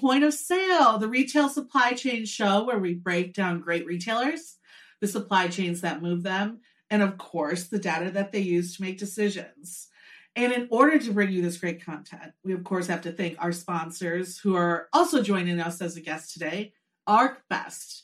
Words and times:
Point 0.00 0.24
of 0.24 0.34
Sale, 0.34 0.98
the 0.98 1.08
retail 1.08 1.48
supply 1.48 1.92
chain 1.92 2.26
show 2.26 2.64
where 2.64 2.78
we 2.78 2.94
break 2.94 3.32
down 3.34 3.60
great 3.60 3.86
retailers, 3.86 4.58
the 5.00 5.08
supply 5.08 5.48
chains 5.48 5.80
that 5.80 6.02
move 6.02 6.22
them, 6.22 6.60
and 6.90 7.02
of 7.02 7.18
course, 7.18 7.64
the 7.64 7.78
data 7.78 8.10
that 8.10 8.30
they 8.30 8.40
use 8.40 8.76
to 8.76 8.82
make 8.82 8.98
decisions. 8.98 9.88
And 10.36 10.52
in 10.52 10.68
order 10.70 10.98
to 10.98 11.12
bring 11.12 11.32
you 11.32 11.40
this 11.40 11.56
great 11.56 11.82
content, 11.84 12.32
we 12.44 12.52
of 12.52 12.62
course 12.62 12.86
have 12.88 13.00
to 13.02 13.12
thank 13.12 13.36
our 13.38 13.52
sponsors 13.52 14.38
who 14.38 14.54
are 14.54 14.88
also 14.92 15.22
joining 15.22 15.60
us 15.60 15.80
as 15.80 15.96
a 15.96 16.02
guest 16.02 16.34
today, 16.34 16.74
ArcBest. 17.08 18.02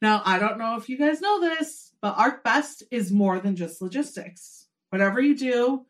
Now, 0.00 0.22
I 0.24 0.38
don't 0.38 0.58
know 0.58 0.76
if 0.76 0.88
you 0.88 0.96
guys 0.96 1.20
know 1.20 1.40
this, 1.40 1.92
but 2.00 2.16
ArcBest 2.16 2.84
is 2.90 3.12
more 3.12 3.38
than 3.38 3.54
just 3.54 3.82
logistics. 3.82 4.66
Whatever 4.88 5.20
you 5.20 5.36
do, 5.36 5.84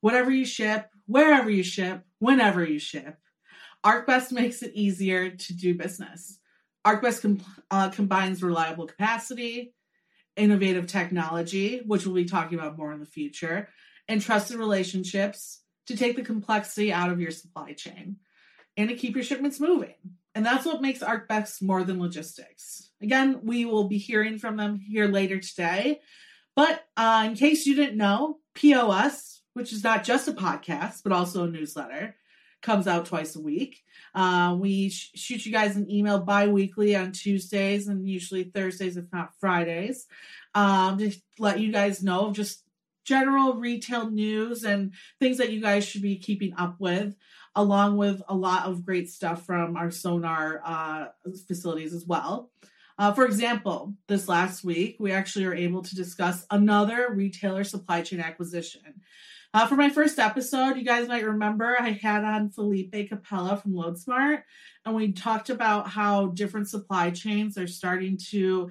whatever 0.00 0.30
you 0.30 0.44
ship, 0.44 0.88
wherever 1.06 1.50
you 1.50 1.64
ship, 1.64 2.04
whenever 2.20 2.64
you 2.64 2.78
ship, 2.78 3.18
ArcBest 3.84 4.30
makes 4.30 4.62
it 4.62 4.72
easier 4.74 5.30
to 5.30 5.52
do 5.52 5.74
business. 5.74 6.38
ArcBest 6.86 7.22
com- 7.22 7.44
uh, 7.70 7.88
combines 7.90 8.42
reliable 8.42 8.86
capacity, 8.86 9.74
innovative 10.36 10.86
technology, 10.86 11.82
which 11.86 12.06
we'll 12.06 12.14
be 12.14 12.24
talking 12.24 12.58
about 12.58 12.78
more 12.78 12.92
in 12.92 13.00
the 13.00 13.06
future, 13.06 13.68
and 14.10 14.20
trusted 14.20 14.56
relationships 14.56 15.60
to 15.86 15.96
take 15.96 16.16
the 16.16 16.22
complexity 16.22 16.92
out 16.92 17.10
of 17.10 17.20
your 17.20 17.30
supply 17.30 17.72
chain 17.72 18.16
and 18.76 18.88
to 18.88 18.96
keep 18.96 19.14
your 19.14 19.22
shipments 19.22 19.60
moving. 19.60 19.94
And 20.34 20.44
that's 20.44 20.66
what 20.66 20.82
makes 20.82 20.98
ArcBest 20.98 21.62
more 21.62 21.84
than 21.84 22.00
logistics. 22.00 22.90
Again, 23.00 23.40
we 23.44 23.64
will 23.64 23.84
be 23.84 23.98
hearing 23.98 24.36
from 24.38 24.56
them 24.56 24.80
here 24.80 25.06
later 25.06 25.38
today. 25.38 26.00
But 26.56 26.84
uh, 26.96 27.22
in 27.26 27.36
case 27.36 27.66
you 27.66 27.76
didn't 27.76 27.96
know, 27.96 28.38
POS, 28.54 29.42
which 29.54 29.72
is 29.72 29.84
not 29.84 30.02
just 30.02 30.26
a 30.26 30.32
podcast, 30.32 31.04
but 31.04 31.12
also 31.12 31.44
a 31.44 31.50
newsletter, 31.50 32.16
comes 32.62 32.88
out 32.88 33.06
twice 33.06 33.36
a 33.36 33.40
week. 33.40 33.80
Uh, 34.12 34.56
we 34.58 34.90
sh- 34.90 35.12
shoot 35.14 35.46
you 35.46 35.52
guys 35.52 35.76
an 35.76 35.88
email 35.88 36.18
bi 36.18 36.48
weekly 36.48 36.96
on 36.96 37.12
Tuesdays 37.12 37.86
and 37.86 38.08
usually 38.08 38.42
Thursdays, 38.42 38.96
if 38.96 39.06
not 39.12 39.38
Fridays, 39.38 40.06
um, 40.56 40.98
to 40.98 41.12
let 41.38 41.60
you 41.60 41.70
guys 41.70 42.02
know 42.02 42.32
just 42.32 42.64
general 43.10 43.54
retail 43.54 44.08
news 44.08 44.62
and 44.62 44.92
things 45.18 45.38
that 45.38 45.50
you 45.50 45.60
guys 45.60 45.84
should 45.84 46.00
be 46.00 46.16
keeping 46.16 46.54
up 46.56 46.76
with, 46.78 47.16
along 47.56 47.96
with 47.96 48.22
a 48.28 48.34
lot 48.36 48.66
of 48.66 48.86
great 48.86 49.10
stuff 49.10 49.44
from 49.44 49.76
our 49.76 49.90
sonar 49.90 50.62
uh, 50.64 51.06
facilities 51.48 51.92
as 51.92 52.06
well. 52.06 52.52
Uh, 52.96 53.12
for 53.12 53.26
example, 53.26 53.94
this 54.06 54.28
last 54.28 54.62
week, 54.62 54.96
we 55.00 55.10
actually 55.10 55.44
are 55.44 55.54
able 55.54 55.82
to 55.82 55.96
discuss 55.96 56.46
another 56.52 57.08
retailer 57.12 57.64
supply 57.64 58.00
chain 58.02 58.20
acquisition. 58.20 59.02
Uh, 59.52 59.66
for 59.66 59.74
my 59.74 59.90
first 59.90 60.20
episode, 60.20 60.76
you 60.76 60.84
guys 60.84 61.08
might 61.08 61.24
remember 61.24 61.76
I 61.80 61.90
had 61.90 62.22
on 62.22 62.50
Felipe 62.50 63.08
Capella 63.08 63.56
from 63.56 63.72
LoadSmart, 63.72 64.42
and 64.86 64.94
we 64.94 65.10
talked 65.10 65.50
about 65.50 65.88
how 65.88 66.26
different 66.26 66.68
supply 66.68 67.10
chains 67.10 67.58
are 67.58 67.66
starting 67.66 68.18
to 68.30 68.70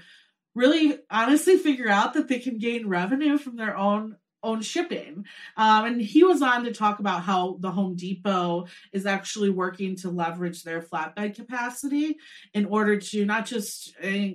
really 0.56 0.98
honestly 1.10 1.58
figure 1.58 1.90
out 1.90 2.14
that 2.14 2.28
they 2.28 2.40
can 2.40 2.58
gain 2.58 2.88
revenue 2.88 3.38
from 3.38 3.56
their 3.56 3.76
own 3.76 4.16
own 4.44 4.62
shipping. 4.62 5.26
Um, 5.58 5.86
and 5.86 6.02
he 6.02 6.24
was 6.24 6.42
on 6.42 6.64
to 6.64 6.74
talk 6.74 7.00
about 7.00 7.24
how 7.24 7.58
the 7.60 7.72
Home 7.72 7.96
Depot 7.96 8.68
is 8.94 9.06
actually 9.06 9.50
working 9.50 9.96
to 9.98 10.10
leverage 10.10 10.64
their 10.64 10.82
flatbed 10.82 11.36
capacity 11.36 12.18
in 12.54 12.66
order 12.66 12.98
to 12.98 13.26
not 13.26 13.46
just 13.46 13.94
uh, 14.04 14.30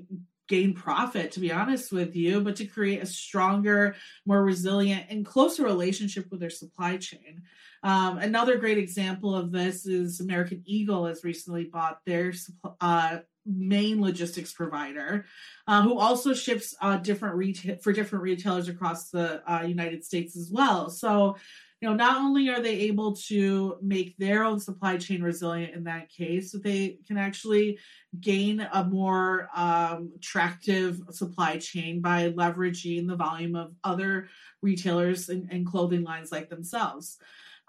gain 0.49 0.75
profit, 0.75 1.33
to 1.33 1.41
be 1.41 1.53
honest 1.53 1.93
with 1.93 2.15
you, 2.15 2.41
but 2.41 2.57
to 2.57 2.67
create 2.67 3.03
a 3.03 3.07
stronger, 3.07 3.97
more 4.27 4.43
resilient, 4.43 5.07
and 5.09 5.25
closer 5.25 5.65
relationship 5.65 6.27
with 6.31 6.41
their 6.41 6.51
supply 6.51 6.97
chain. 6.97 7.43
Um, 7.83 8.19
another 8.19 8.57
great 8.57 8.79
example 8.79 9.35
of 9.35 9.53
this 9.53 9.87
is 9.87 10.21
American 10.21 10.63
Eagle 10.65 11.07
has 11.07 11.25
recently 11.25 11.65
bought 11.65 11.99
their 12.07 12.33
uh, 12.81 13.19
main 13.47 14.01
logistics 14.01 14.53
provider, 14.53 15.27
uh, 15.67 15.83
who 15.83 15.99
also 15.99 16.35
ships 16.35 16.75
uh, 16.81 16.97
different 16.97 17.37
retail 17.37 17.77
for 17.83 17.93
different 17.93 18.23
retailers 18.23 18.69
across 18.69 19.11
the 19.11 19.43
uh, 19.51 19.63
United 19.63 20.05
States 20.05 20.37
as 20.37 20.51
well. 20.51 20.91
So, 20.91 21.37
you 21.81 21.89
know, 21.89 21.95
not 21.95 22.17
only 22.17 22.49
are 22.49 22.61
they 22.61 22.81
able 22.81 23.15
to 23.29 23.77
make 23.83 24.17
their 24.17 24.45
own 24.45 24.59
supply 24.59 24.97
chain 24.97 25.23
resilient 25.23 25.75
in 25.75 25.85
that 25.85 26.09
case, 26.09 26.53
but 26.53 26.63
they 26.63 26.99
can 27.07 27.19
actually 27.19 27.79
gain 28.21 28.67
a 28.73 28.85
more 28.85 29.49
um, 29.55 30.13
attractive 30.17 31.01
supply 31.11 31.59
chain 31.59 32.01
by 32.01 32.31
leveraging 32.31 33.07
the 33.07 33.17
volume 33.17 33.57
of 33.57 33.75
other 33.85 34.29
retailers 34.63 35.29
and, 35.29 35.51
and 35.53 35.67
clothing 35.67 36.05
lines 36.05 36.33
like 36.33 36.49
themselves. 36.49 37.19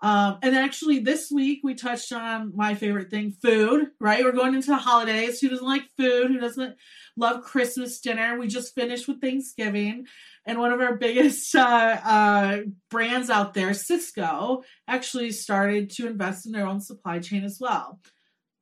Um, 0.05 0.37
and 0.43 0.55
actually, 0.55 0.99
this 0.99 1.31
week 1.31 1.61
we 1.63 1.73
touched 1.73 2.13
on 2.13 2.55
my 2.55 2.75
favorite 2.75 3.09
thing 3.09 3.31
food, 3.41 3.87
right? 3.99 4.23
We're 4.23 4.33
going 4.33 4.53
into 4.53 4.67
the 4.67 4.77
holidays. 4.77 5.39
Who 5.39 5.49
doesn't 5.49 5.65
like 5.65 5.89
food? 5.97 6.27
Who 6.27 6.39
doesn't 6.39 6.75
love 7.17 7.43
Christmas 7.43 7.99
dinner? 8.01 8.37
We 8.37 8.45
just 8.45 8.75
finished 8.75 9.07
with 9.07 9.19
Thanksgiving. 9.19 10.05
And 10.45 10.59
one 10.59 10.71
of 10.71 10.79
our 10.79 10.95
biggest 10.95 11.55
uh, 11.55 11.99
uh, 12.05 12.57
brands 12.91 13.31
out 13.31 13.55
there, 13.55 13.71
Sysco, 13.71 14.61
actually 14.87 15.31
started 15.31 15.89
to 15.95 16.05
invest 16.05 16.45
in 16.45 16.51
their 16.51 16.67
own 16.67 16.81
supply 16.81 17.17
chain 17.17 17.43
as 17.43 17.57
well. 17.59 17.99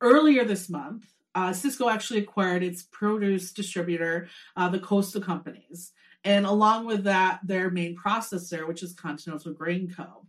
Earlier 0.00 0.46
this 0.46 0.70
month, 0.70 1.04
uh, 1.34 1.50
Sysco 1.50 1.92
actually 1.92 2.20
acquired 2.20 2.62
its 2.62 2.84
produce 2.84 3.52
distributor, 3.52 4.28
uh, 4.56 4.70
the 4.70 4.80
Coastal 4.80 5.20
Companies. 5.20 5.92
And 6.24 6.46
along 6.46 6.86
with 6.86 7.04
that, 7.04 7.40
their 7.44 7.70
main 7.70 7.98
processor, 7.98 8.66
which 8.66 8.82
is 8.82 8.94
Continental 8.94 9.52
Grain 9.52 9.92
Co. 9.94 10.24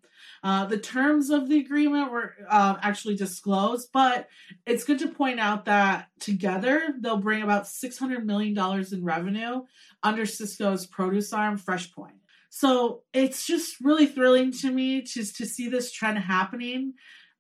Uh, 0.46 0.64
the 0.64 0.78
terms 0.78 1.32
of 1.32 1.50
the 1.50 1.58
agreement 1.58 2.12
were 2.12 2.36
uh, 2.52 2.76
actually 2.84 3.16
disclosed, 3.16 3.90
but 3.92 4.28
it's 4.68 4.84
good 4.84 5.00
to 5.00 5.08
point 5.08 5.40
out 5.40 5.66
that 5.66 6.06
together 6.20 6.94
they'll 7.00 7.18
bring 7.18 7.42
about 7.42 7.64
$600 7.64 8.24
million 8.24 8.56
in 8.94 9.04
revenue 9.04 9.64
under 10.04 10.22
Sysco's 10.22 10.86
produce 10.86 11.34
arm, 11.34 11.58
FreshPoint. 11.58 12.20
So 12.52 13.02
it's 13.12 13.48
just 13.48 13.82
really 13.82 14.06
thrilling 14.06 14.52
to 14.60 14.70
me 14.70 15.02
to, 15.02 15.26
to 15.26 15.48
see 15.48 15.68
this 15.68 15.92
trend 15.92 16.20
happening. 16.20 16.94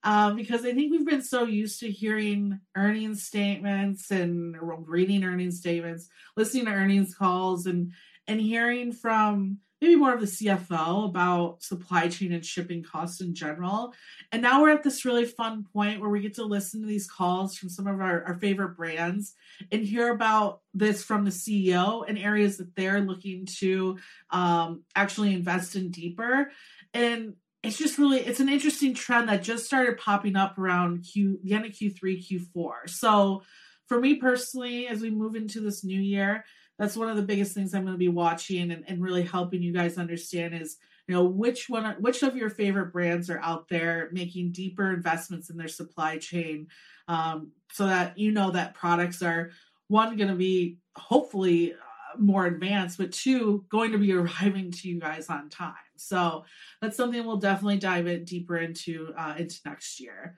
Uh, 0.04 0.34
because 0.34 0.66
I 0.66 0.74
think 0.74 0.92
we've 0.92 1.06
been 1.06 1.24
so 1.24 1.46
used 1.46 1.80
to 1.82 1.92
hearing 1.92 2.60
earnings 2.76 3.24
statements 3.24 4.10
and 4.10 4.56
reading 4.62 5.24
earnings 5.24 5.60
statements, 5.60 6.10
listening 6.36 6.66
to 6.66 6.72
earnings 6.72 7.14
calls, 7.14 7.66
and 7.68 7.92
and 8.28 8.40
hearing 8.40 8.92
from 8.92 9.60
maybe 9.86 9.96
more 9.96 10.16
of 10.16 10.20
the 10.20 10.26
CFO 10.26 11.06
about 11.06 11.62
supply 11.62 12.08
chain 12.08 12.32
and 12.32 12.44
shipping 12.44 12.82
costs 12.82 13.22
in 13.22 13.36
general. 13.36 13.94
And 14.32 14.42
now 14.42 14.62
we're 14.62 14.72
at 14.72 14.82
this 14.82 15.06
really 15.06 15.26
fun 15.26 15.64
point 15.72 16.02
where 16.02 16.10
we 16.10 16.22
get 16.22 16.34
to 16.36 16.44
listen 16.44 16.82
to 16.82 16.88
these 16.88 17.08
calls 17.08 17.56
from 17.56 17.70
some 17.70 17.86
of 17.86 18.02
our, 18.02 18.24
our 18.24 18.34
favorite 18.34 18.76
brands 18.76 19.36
and 19.72 19.86
hear 19.86 20.12
about 20.12 20.62
this 20.74 21.04
from 21.04 21.24
the 21.24 21.30
CEO 21.30 22.04
and 22.08 22.18
areas 22.18 22.58
that 22.58 22.76
they're 22.76 23.00
looking 23.00 23.46
to 23.60 24.00
um, 24.32 24.82
actually 24.96 25.36
invest 25.36 25.76
in 25.76 25.92
deeper. 25.92 26.52
And 26.96 27.36
it's 27.62 27.78
just 27.78 28.00
really 28.00 28.22
it's 28.22 28.40
an 28.40 28.50
interesting 28.50 28.96
trend 28.96 29.30
that 29.30 29.44
just 29.44 29.66
started 29.66 30.00
popping 30.00 30.36
up 30.36 30.58
around 30.58 31.04
Q 31.04 31.40
the 31.44 31.54
end 31.54 31.66
of 31.66 31.74
Q3, 31.74 32.26
Q4. 32.28 32.90
So 32.90 33.44
for 33.88 34.00
me 34.00 34.16
personally, 34.16 34.88
as 34.88 35.02
we 35.02 35.12
move 35.12 35.36
into 35.36 35.60
this 35.60 35.84
new 35.84 36.00
year, 36.02 36.44
that's 36.78 36.98
one 36.98 37.10
of 37.10 37.16
the 37.16 37.24
biggest 37.24 37.54
things 37.54 37.74
I'm 37.74 37.84
going 37.84 37.94
to 37.94 37.98
be 37.98 38.10
watching 38.10 38.72
and, 38.72 38.84
and 38.88 39.02
really 39.02 39.24
helping 39.24 39.62
you 39.62 39.74
guys 39.74 39.98
understand 39.98 40.54
is 40.54 40.78
you 41.08 41.16
know 41.16 41.24
which 41.24 41.70
one 41.70 41.96
which 42.00 42.24
of 42.24 42.36
your 42.36 42.50
favorite 42.50 42.92
brands 42.92 43.30
are 43.30 43.40
out 43.40 43.70
there 43.70 44.10
making 44.12 44.52
deeper 44.52 44.92
investments 44.92 45.50
in 45.50 45.58
their 45.58 45.68
supply 45.68 46.18
chain 46.18 46.68
um, 47.08 47.52
so 47.72 47.86
that 47.86 48.18
you 48.18 48.32
know 48.32 48.52
that 48.52 48.74
products 48.74 49.22
are 49.22 49.52
one 49.88 50.18
going 50.18 50.30
to 50.30 50.36
be 50.36 50.78
hopefully 50.96 51.74
uh, 51.74 52.18
more 52.18 52.46
advanced 52.46 52.98
but 52.98 53.12
two 53.12 53.66
going 53.70 53.92
to 53.92 53.98
be 53.98 54.14
arriving 54.14 54.72
to 54.72 54.90
you 54.90 55.00
guys 55.00 55.30
on 55.30 55.50
time. 55.50 55.74
So 55.98 56.44
that's 56.82 56.98
something 56.98 57.26
we'll 57.26 57.38
definitely 57.38 57.78
dive 57.78 58.08
in 58.08 58.26
deeper 58.26 58.58
into 58.58 59.14
uh, 59.18 59.36
into 59.38 59.60
next 59.66 60.00
year. 60.00 60.38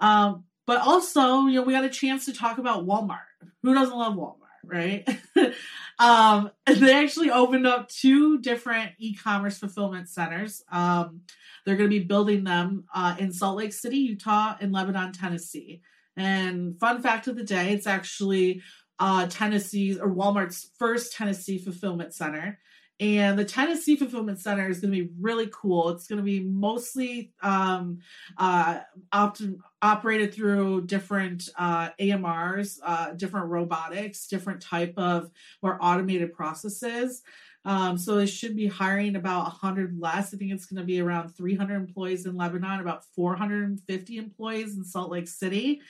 Um, 0.00 0.44
but 0.66 0.80
also 0.80 1.46
you 1.46 1.54
know 1.54 1.62
we 1.62 1.72
got 1.72 1.84
a 1.84 1.88
chance 1.88 2.26
to 2.26 2.32
talk 2.32 2.58
about 2.58 2.86
walmart. 2.86 3.20
Who 3.62 3.72
doesn't 3.72 3.96
love 3.96 4.14
walmart 4.14 4.47
right? 4.68 5.08
um, 5.98 6.50
they 6.66 6.94
actually 6.94 7.30
opened 7.30 7.66
up 7.66 7.88
two 7.88 8.38
different 8.38 8.92
e-commerce 8.98 9.58
fulfillment 9.58 10.08
centers. 10.08 10.62
Um, 10.70 11.22
they're 11.64 11.76
going 11.76 11.90
to 11.90 11.98
be 11.98 12.04
building 12.04 12.44
them 12.44 12.84
uh, 12.94 13.16
in 13.18 13.32
Salt 13.32 13.56
Lake 13.56 13.72
City, 13.72 13.98
Utah, 13.98 14.56
and 14.60 14.72
Lebanon, 14.72 15.12
Tennessee. 15.12 15.80
And 16.16 16.78
fun 16.78 17.02
fact 17.02 17.28
of 17.28 17.36
the 17.36 17.44
day, 17.44 17.72
it's 17.72 17.86
actually 17.86 18.62
uh, 18.98 19.26
Tennessee's 19.28 19.98
or 19.98 20.08
Walmart's 20.08 20.70
first 20.78 21.14
Tennessee 21.14 21.58
fulfillment 21.58 22.14
center. 22.14 22.58
And 23.00 23.38
the 23.38 23.44
Tennessee 23.44 23.94
Fulfillment 23.94 24.40
Center 24.40 24.68
is 24.68 24.80
going 24.80 24.92
to 24.92 25.04
be 25.04 25.10
really 25.20 25.48
cool. 25.52 25.90
It's 25.90 26.08
going 26.08 26.16
to 26.16 26.24
be 26.24 26.40
mostly 26.40 27.32
um, 27.42 28.00
uh, 28.36 28.80
opt- 29.12 29.42
operated 29.80 30.34
through 30.34 30.86
different 30.86 31.48
uh, 31.56 31.90
AMRs, 32.00 32.80
uh, 32.82 33.12
different 33.12 33.46
robotics, 33.46 34.26
different 34.26 34.60
type 34.60 34.94
of 34.96 35.30
more 35.62 35.78
automated 35.80 36.32
processes. 36.32 37.22
Um, 37.68 37.98
so 37.98 38.16
they 38.16 38.24
should 38.24 38.56
be 38.56 38.66
hiring 38.66 39.14
about 39.14 39.42
100 39.42 40.00
less. 40.00 40.32
I 40.32 40.38
think 40.38 40.52
it's 40.52 40.64
going 40.64 40.80
to 40.80 40.86
be 40.86 41.02
around 41.02 41.36
300 41.36 41.74
employees 41.74 42.24
in 42.24 42.34
Lebanon, 42.34 42.80
about 42.80 43.04
450 43.14 44.16
employees 44.16 44.74
in 44.74 44.84
Salt 44.84 45.10
Lake 45.10 45.28
City. 45.28 45.82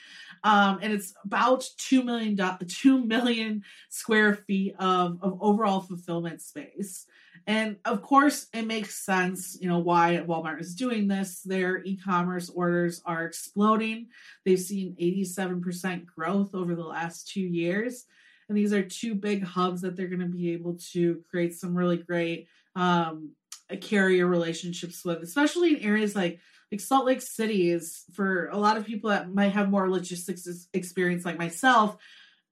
Um, 0.43 0.79
and 0.81 0.91
it's 0.91 1.13
about 1.23 1.65
2 1.77 2.03
million, 2.03 2.37
2 2.67 3.05
million 3.05 3.63
square 3.87 4.35
feet 4.35 4.75
of, 4.77 5.19
of 5.21 5.37
overall 5.41 5.79
fulfillment 5.79 6.41
space. 6.41 7.05
And 7.47 7.77
of 7.85 8.01
course, 8.01 8.47
it 8.53 8.67
makes 8.67 8.95
sense, 8.95 9.57
you 9.61 9.69
know, 9.69 9.79
why 9.79 10.21
Walmart 10.27 10.59
is 10.59 10.75
doing 10.75 11.07
this. 11.07 11.43
Their 11.43 11.81
e-commerce 11.85 12.49
orders 12.49 13.01
are 13.05 13.23
exploding. 13.23 14.07
They've 14.43 14.59
seen 14.59 14.97
87% 15.01 16.05
growth 16.07 16.53
over 16.53 16.75
the 16.75 16.83
last 16.83 17.29
two 17.29 17.39
years. 17.39 18.05
And 18.49 18.57
these 18.57 18.73
are 18.73 18.83
two 18.83 19.15
big 19.15 19.43
hubs 19.43 19.81
that 19.81 19.95
they're 19.95 20.07
going 20.07 20.19
to 20.19 20.25
be 20.25 20.53
able 20.53 20.77
to 20.91 21.23
create 21.29 21.53
some 21.53 21.75
really 21.75 21.97
great 21.97 22.47
um, 22.75 23.31
carrier 23.79 24.25
relationships 24.25 25.05
with, 25.05 25.21
especially 25.21 25.77
in 25.77 25.83
areas 25.83 26.15
like 26.15 26.39
like 26.71 26.81
Salt 26.81 27.05
Lake 27.05 27.21
City 27.21 27.71
is 27.71 28.03
for 28.13 28.47
a 28.49 28.57
lot 28.57 28.77
of 28.77 28.85
people 28.85 29.09
that 29.09 29.33
might 29.33 29.53
have 29.53 29.69
more 29.69 29.89
logistics 29.89 30.47
experience 30.73 31.25
like 31.25 31.37
myself. 31.37 31.97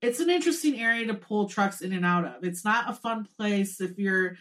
It's 0.01 0.19
an 0.19 0.29
interesting 0.29 0.79
area 0.79 1.07
to 1.07 1.13
pull 1.13 1.47
trucks 1.47 1.81
in 1.81 1.94
and 1.94 2.05
out 2.05 2.25
of. 2.25 2.44
It's 2.44 2.65
not 2.65 2.89
a 2.89 2.94
fun 2.94 3.27
place 3.38 3.79
if 3.79 3.97
you're 3.99 4.38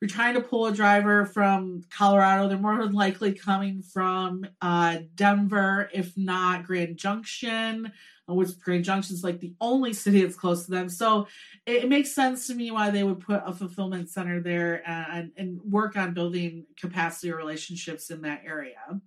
you're 0.00 0.08
trying 0.08 0.34
to 0.34 0.40
pull 0.40 0.66
a 0.66 0.72
driver 0.72 1.26
from 1.26 1.82
Colorado, 1.90 2.48
they're 2.48 2.58
more 2.58 2.78
than 2.82 2.92
likely 2.92 3.32
coming 3.32 3.82
from 3.82 4.46
uh, 4.62 4.98
Denver, 5.14 5.90
if 5.92 6.16
not 6.16 6.64
Grand 6.64 6.96
Junction, 6.96 7.90
uh, 8.28 8.34
which 8.34 8.58
Grand 8.60 8.84
Junction 8.84 9.16
is 9.16 9.24
like 9.24 9.40
the 9.40 9.54
only 9.60 9.92
city 9.92 10.22
that's 10.22 10.36
close 10.36 10.66
to 10.66 10.70
them. 10.70 10.88
So 10.88 11.26
it, 11.66 11.88
makes 11.88 12.14
sense 12.14 12.46
to 12.46 12.54
me 12.54 12.70
why 12.70 12.90
they 12.90 13.02
would 13.02 13.20
put 13.20 13.42
a 13.44 13.52
fulfillment 13.52 14.08
center 14.10 14.40
there 14.40 14.88
and, 14.88 15.32
and 15.36 15.60
work 15.62 15.96
on 15.96 16.14
building 16.14 16.66
capacity 16.78 17.32
relationships 17.32 18.10
in 18.10 18.22
that 18.22 18.42
area. 18.46 19.00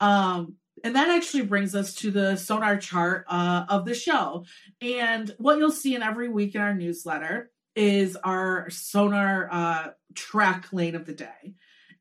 Um, 0.00 0.54
and 0.84 0.94
that 0.94 1.08
actually 1.08 1.42
brings 1.42 1.74
us 1.74 1.94
to 1.94 2.12
the 2.12 2.36
sonar 2.36 2.76
chart 2.76 3.24
uh, 3.28 3.64
of 3.68 3.84
the 3.84 3.94
show. 3.94 4.44
And 4.80 5.34
what 5.38 5.58
you'll 5.58 5.72
see 5.72 5.96
in 5.96 6.02
every 6.02 6.28
week 6.28 6.54
in 6.54 6.60
our 6.60 6.74
newsletter 6.74 7.50
is 7.78 8.16
our 8.16 8.68
sonar 8.70 9.48
uh, 9.52 9.88
TRAC 10.12 10.72
lane 10.72 10.96
of 10.96 11.06
the 11.06 11.12
day. 11.12 11.54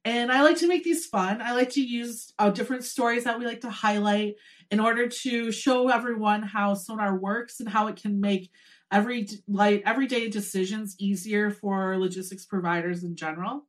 And 0.04 0.32
I 0.32 0.42
like 0.42 0.58
to 0.58 0.68
make 0.68 0.84
these 0.84 1.06
fun. 1.06 1.40
I 1.40 1.54
like 1.54 1.72
to 1.72 1.82
use 1.82 2.34
uh, 2.40 2.50
different 2.50 2.84
stories 2.84 3.26
that 3.26 3.38
we 3.38 3.46
like 3.46 3.62
to 3.62 3.70
highlight 3.70 4.36
in 4.72 4.80
order 4.80 5.08
to 5.08 5.52
show 5.52 5.90
everyone 5.90 6.42
how 6.42 6.74
sonar 6.74 7.16
works 7.16 7.60
and 7.60 7.70
how 7.70 7.88
it 7.88 7.98
can 7.98 8.20
make 8.20 8.50
every 8.92 9.28
like 9.48 9.84
everyday 9.86 10.30
decisions 10.30 10.96
easier 10.98 11.52
for 11.52 11.98
logistics 11.98 12.46
providers 12.46 13.04
in 13.04 13.16
general. 13.16 13.68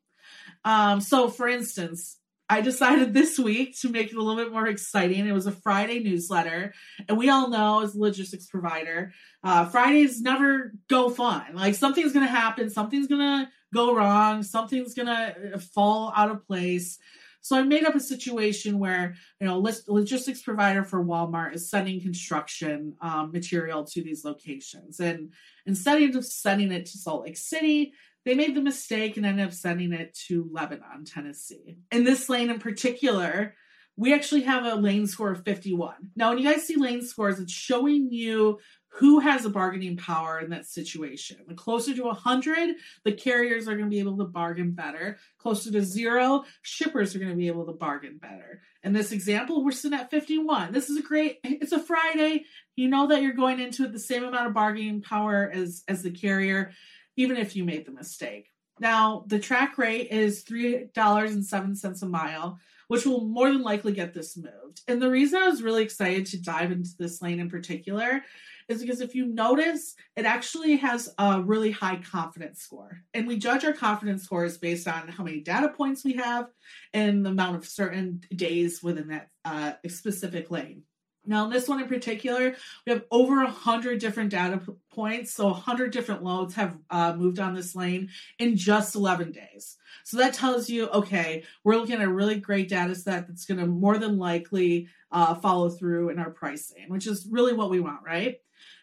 Um, 0.64 1.02
so, 1.02 1.28
for 1.28 1.46
instance, 1.46 2.17
I 2.50 2.62
decided 2.62 3.12
this 3.12 3.38
week 3.38 3.78
to 3.80 3.90
make 3.90 4.10
it 4.10 4.16
a 4.16 4.22
little 4.22 4.42
bit 4.42 4.52
more 4.52 4.66
exciting. 4.66 5.26
It 5.26 5.32
was 5.32 5.46
a 5.46 5.52
Friday 5.52 6.00
newsletter, 6.00 6.72
and 7.06 7.18
we 7.18 7.28
all 7.28 7.50
know 7.50 7.82
as 7.82 7.94
a 7.94 7.98
logistics 7.98 8.46
provider, 8.46 9.12
uh, 9.44 9.66
Fridays 9.66 10.22
never 10.22 10.72
go 10.88 11.10
fun. 11.10 11.54
Like 11.54 11.74
something's 11.74 12.12
going 12.12 12.26
to 12.26 12.32
happen, 12.32 12.70
something's 12.70 13.06
going 13.06 13.20
to 13.20 13.50
go 13.74 13.94
wrong, 13.94 14.42
something's 14.42 14.94
going 14.94 15.06
to 15.06 15.54
uh, 15.54 15.58
fall 15.58 16.12
out 16.16 16.30
of 16.30 16.46
place. 16.46 16.98
So 17.40 17.56
I 17.56 17.62
made 17.62 17.84
up 17.84 17.94
a 17.94 18.00
situation 18.00 18.78
where 18.78 19.14
you 19.40 19.46
know 19.46 19.58
logistics 19.86 20.42
provider 20.42 20.84
for 20.84 21.04
Walmart 21.04 21.54
is 21.54 21.70
sending 21.70 22.00
construction 22.00 22.94
um, 23.00 23.30
material 23.30 23.84
to 23.84 24.02
these 24.02 24.24
locations, 24.24 25.00
and 25.00 25.32
instead 25.66 26.02
of 26.02 26.24
sending 26.24 26.72
it 26.72 26.86
to 26.86 26.98
Salt 26.98 27.24
Lake 27.24 27.36
City, 27.36 27.92
they 28.28 28.34
made 28.34 28.54
the 28.54 28.60
mistake 28.60 29.16
and 29.16 29.24
ended 29.24 29.46
up 29.46 29.54
sending 29.54 29.94
it 29.94 30.14
to 30.26 30.50
Lebanon, 30.52 31.06
Tennessee. 31.06 31.78
In 31.90 32.04
this 32.04 32.28
lane 32.28 32.50
in 32.50 32.58
particular, 32.58 33.54
we 33.96 34.12
actually 34.12 34.42
have 34.42 34.66
a 34.66 34.74
lane 34.74 35.06
score 35.06 35.32
of 35.32 35.44
51. 35.44 35.94
Now, 36.14 36.28
when 36.28 36.38
you 36.38 36.44
guys 36.44 36.66
see 36.66 36.76
lane 36.76 37.00
scores, 37.00 37.40
it's 37.40 37.50
showing 37.50 38.12
you 38.12 38.58
who 38.90 39.20
has 39.20 39.46
a 39.46 39.50
bargaining 39.50 39.96
power 39.96 40.40
in 40.40 40.50
that 40.50 40.66
situation. 40.66 41.38
The 41.48 41.54
closer 41.54 41.94
to 41.94 42.02
100, 42.02 42.76
the 43.02 43.12
carriers 43.12 43.66
are 43.66 43.76
going 43.76 43.86
to 43.86 43.90
be 43.90 43.98
able 43.98 44.18
to 44.18 44.24
bargain 44.24 44.72
better. 44.72 45.16
Closer 45.38 45.72
to 45.72 45.82
zero, 45.82 46.44
shippers 46.60 47.16
are 47.16 47.20
going 47.20 47.30
to 47.30 47.36
be 47.36 47.48
able 47.48 47.64
to 47.64 47.72
bargain 47.72 48.18
better. 48.18 48.60
In 48.82 48.92
this 48.92 49.10
example, 49.10 49.64
we're 49.64 49.72
sitting 49.72 49.98
at 49.98 50.10
51. 50.10 50.72
This 50.72 50.90
is 50.90 50.98
a 50.98 51.02
great, 51.02 51.38
it's 51.44 51.72
a 51.72 51.82
Friday. 51.82 52.44
You 52.76 52.88
know 52.88 53.06
that 53.06 53.22
you're 53.22 53.32
going 53.32 53.58
into 53.58 53.84
it 53.84 53.92
the 53.92 53.98
same 53.98 54.22
amount 54.22 54.48
of 54.48 54.54
bargaining 54.54 55.00
power 55.00 55.50
as, 55.50 55.82
as 55.88 56.02
the 56.02 56.10
carrier 56.10 56.72
even 57.18 57.36
if 57.36 57.56
you 57.56 57.64
made 57.64 57.84
the 57.84 57.92
mistake. 57.92 58.48
Now, 58.80 59.24
the 59.26 59.40
TRAC 59.40 59.76
rate 59.76 60.08
is 60.12 60.44
$3.07 60.44 62.02
a 62.02 62.06
mile, 62.06 62.60
which 62.86 63.04
will 63.04 63.24
more 63.24 63.52
than 63.52 63.62
likely 63.62 63.92
get 63.92 64.14
this 64.14 64.36
moved. 64.36 64.82
And 64.86 65.02
the 65.02 65.10
reason 65.10 65.42
I 65.42 65.48
was 65.48 65.60
really 65.60 65.82
excited 65.82 66.26
to 66.26 66.40
dive 66.40 66.70
into 66.70 66.90
this 66.96 67.20
lane 67.20 67.40
in 67.40 67.50
particular 67.50 68.22
is 68.68 68.80
because 68.80 69.00
if 69.00 69.16
you 69.16 69.26
notice, 69.26 69.96
it 70.14 70.26
actually 70.26 70.76
has 70.76 71.12
a 71.18 71.42
really 71.42 71.72
high 71.72 71.96
confidence 71.96 72.60
score. 72.60 73.02
And 73.14 73.26
we 73.26 73.36
judge 73.36 73.64
our 73.64 73.72
confidence 73.72 74.22
scores 74.22 74.56
based 74.56 74.86
on 74.86 75.08
how 75.08 75.24
many 75.24 75.40
data 75.40 75.70
points 75.70 76.04
we 76.04 76.12
have 76.14 76.46
and 76.94 77.26
the 77.26 77.30
amount 77.30 77.56
of 77.56 77.66
certain 77.66 78.20
days 78.34 78.80
within 78.80 79.08
that 79.08 79.28
uh, 79.44 79.72
specific 79.88 80.52
lane. 80.52 80.84
Now, 81.28 81.44
in 81.44 81.50
this 81.50 81.68
one 81.68 81.80
in 81.80 81.88
particular, 81.88 82.56
we 82.86 82.92
have 82.92 83.04
over 83.10 83.42
a 83.42 83.50
hundred 83.50 84.00
different 84.00 84.30
data 84.30 84.60
points. 84.90 85.34
So, 85.34 85.48
a 85.48 85.54
hundred 85.54 85.92
different 85.92 86.24
loads 86.24 86.54
have 86.54 86.78
uh, 86.90 87.14
moved 87.14 87.38
on 87.38 87.54
this 87.54 87.76
lane 87.76 88.08
in 88.38 88.56
just 88.56 88.94
11 88.94 89.32
days. 89.32 89.76
So 90.04 90.16
that 90.16 90.32
tells 90.32 90.70
you, 90.70 90.88
okay, 90.88 91.44
we're 91.64 91.76
looking 91.76 91.96
at 91.96 92.00
a 92.00 92.10
really 92.10 92.40
great 92.40 92.70
data 92.70 92.94
set 92.94 93.28
that's 93.28 93.44
going 93.44 93.60
to 93.60 93.66
more 93.66 93.98
than 93.98 94.16
likely 94.16 94.88
uh, 95.12 95.34
follow 95.34 95.68
through 95.68 96.08
in 96.08 96.18
our 96.18 96.30
pricing, 96.30 96.86
which 96.88 97.06
is 97.06 97.28
really 97.30 97.52
what 97.52 97.68
we 97.68 97.78
want, 97.78 98.00
right? 98.02 98.36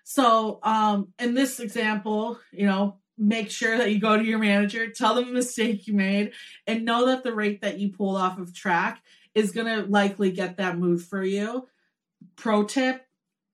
So, 0.03 0.59
um, 0.61 1.07
in 1.17 1.33
this 1.33 1.59
example, 1.59 2.39
you 2.51 2.67
know, 2.67 2.99
make 3.17 3.49
sure 3.49 3.75
that 3.75 3.91
you 3.91 3.99
go 3.99 4.15
to 4.17 4.23
your 4.23 4.37
manager, 4.37 4.91
tell 4.91 5.15
them 5.15 5.25
the 5.25 5.31
mistake 5.31 5.87
you 5.87 5.95
made, 5.95 6.33
and 6.67 6.85
know 6.85 7.07
that 7.07 7.23
the 7.23 7.33
rate 7.33 7.61
that 7.61 7.79
you 7.79 7.91
pulled 7.91 8.17
off 8.17 8.37
of 8.37 8.53
TRAC 8.53 8.97
is 9.33 9.51
going 9.51 9.67
to 9.67 9.89
likely 9.89 10.31
get 10.31 10.57
that 10.57 10.77
move 10.77 11.03
for 11.05 11.23
you 11.23 11.67
pro 12.35 12.63
tip 12.63 13.05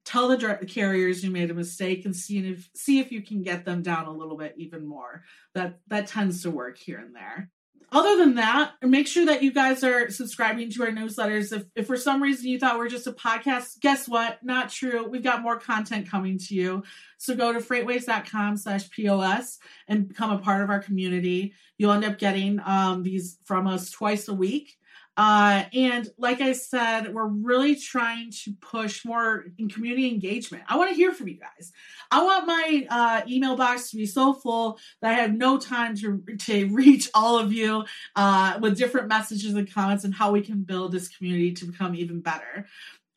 tell 0.06 0.28
the 0.28 0.66
carriers 0.68 1.24
you 1.24 1.32
made 1.32 1.52
a 1.52 1.54
mistake 1.54 2.06
and 2.06 2.16
see 2.16 2.40
if 2.40 2.70
see 2.76 3.00
if 3.00 3.12
you 3.12 3.22
can 3.22 3.44
get 3.44 3.66
them 3.66 3.82
down 3.82 4.06
a 4.06 4.14
little 4.14 4.38
bit 4.38 4.54
even 4.58 4.86
more. 4.86 5.24
That 5.54 5.80
that 5.88 6.08
tends 6.08 6.44
to 6.44 6.52
work 6.52 6.78
here 6.78 6.98
and 6.98 7.16
there. 7.16 7.50
Other 7.94 8.18
than 8.18 8.36
that 8.36 8.74
make 8.82 9.06
sure 9.06 9.26
that 9.26 9.44
you 9.44 9.52
guys 9.52 9.84
are 9.84 10.10
subscribing 10.10 10.72
to 10.72 10.84
our 10.84 10.92
newsletters. 10.92 11.56
If, 11.56 11.66
if 11.76 11.88
for 11.88 11.98
some 11.98 12.24
reason 12.24 12.48
you 12.48 12.58
thought 12.58 12.78
we're 12.78 12.90
just 12.90 13.08
a 13.08 13.12
podcast 13.12 13.80
guess 13.82 14.08
what? 14.08 14.44
Not 14.44 14.70
true. 14.70 15.08
We've 15.08 15.24
got 15.24 15.42
more 15.42 15.60
content 15.60 16.10
coming 16.10 16.38
to 16.40 16.56
you. 16.56 16.84
So 17.18 17.36
go 17.36 17.54
to 17.54 17.60
freightwaves.com 17.60 18.58
slash 18.58 18.90
pos 18.90 19.60
and 19.88 20.08
become 20.08 20.32
a 20.32 20.40
part 20.40 20.64
of 20.64 20.70
our 20.70 20.80
community. 20.80 21.54
You'll 21.78 21.92
end 21.92 22.06
up 22.06 22.18
getting 22.18 22.60
um, 22.66 23.04
these 23.04 23.38
from 23.44 23.68
us 23.68 23.92
twice 23.92 24.28
a 24.28 24.34
week 24.34 24.78
uh, 25.18 25.66
and 25.74 26.10
like 26.18 26.42
I 26.42 26.54
said, 26.54 27.14
we're 27.14 27.28
really 27.28 27.76
trying 27.76 28.32
to 28.44 28.54
push 28.62 29.04
more 29.04 29.46
in 29.58 29.70
community 29.70 30.08
engagement. 30.08 30.64
I 30.68 30.78
want 30.78 30.90
to 30.90 30.96
hear 30.96 31.12
from 31.12 31.28
you 31.28 31.38
guys. 31.38 31.72
I 32.10 32.24
want 32.24 32.48
my 32.48 32.88
uh, 32.90 33.22
email 33.28 33.56
box 33.56 33.92
to 33.92 33.98
be 33.98 34.06
so 34.06 34.34
full 34.34 34.80
that 35.02 35.12
I 35.12 35.22
have 35.22 35.34
no 35.34 35.58
time 35.58 35.96
to, 35.98 36.24
to 36.46 36.68
reach 36.74 37.10
all 37.14 37.38
of 37.38 37.52
you 37.52 37.84
uh, 38.16 38.58
with 38.62 38.78
different 38.78 39.10
messages 39.10 39.54
and 39.54 39.72
comments 39.72 40.06
and 40.06 40.14
how 40.14 40.32
we 40.32 40.42
can 40.42 40.64
build 40.64 40.92
this 40.92 41.10
community 41.10 41.52
to 41.54 41.66
become 41.66 41.94
even 41.96 42.22
better. 42.22 42.68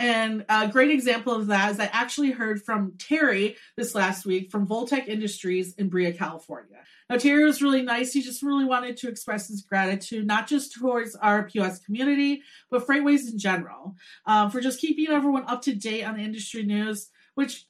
And 0.04 0.44
a 0.50 0.68
great 0.68 0.90
example 0.90 1.32
of 1.32 1.46
that 1.46 1.70
is 1.70 1.80
I 1.80 1.88
actually 1.90 2.30
heard 2.30 2.62
from 2.62 2.92
Terry 2.98 3.56
this 3.78 3.94
last 3.94 4.26
week 4.26 4.50
from 4.50 4.66
Voltec 4.66 5.08
Industries 5.08 5.72
in 5.76 5.88
Brea, 5.88 6.12
California. 6.12 6.76
Now, 7.08 7.16
Terry 7.16 7.42
was 7.42 7.62
really 7.62 7.80
nice. 7.80 8.12
He 8.12 8.20
just 8.20 8.42
really 8.42 8.66
wanted 8.66 8.98
to 8.98 9.08
express 9.08 9.48
his 9.48 9.62
gratitude, 9.62 10.26
not 10.26 10.46
just 10.46 10.74
towards 10.74 11.16
our 11.16 11.44
POS 11.44 11.78
community, 11.78 12.42
but 12.70 12.86
FreightWaves 12.86 13.32
in 13.32 13.38
general, 13.38 13.96
um, 14.26 14.50
for 14.50 14.60
just 14.60 14.78
keeping 14.78 15.08
everyone 15.08 15.46
up 15.46 15.62
to 15.62 15.74
date 15.74 16.04
on 16.04 16.18
the 16.18 16.22
industry 16.22 16.64
news, 16.64 17.08
which 17.34 17.64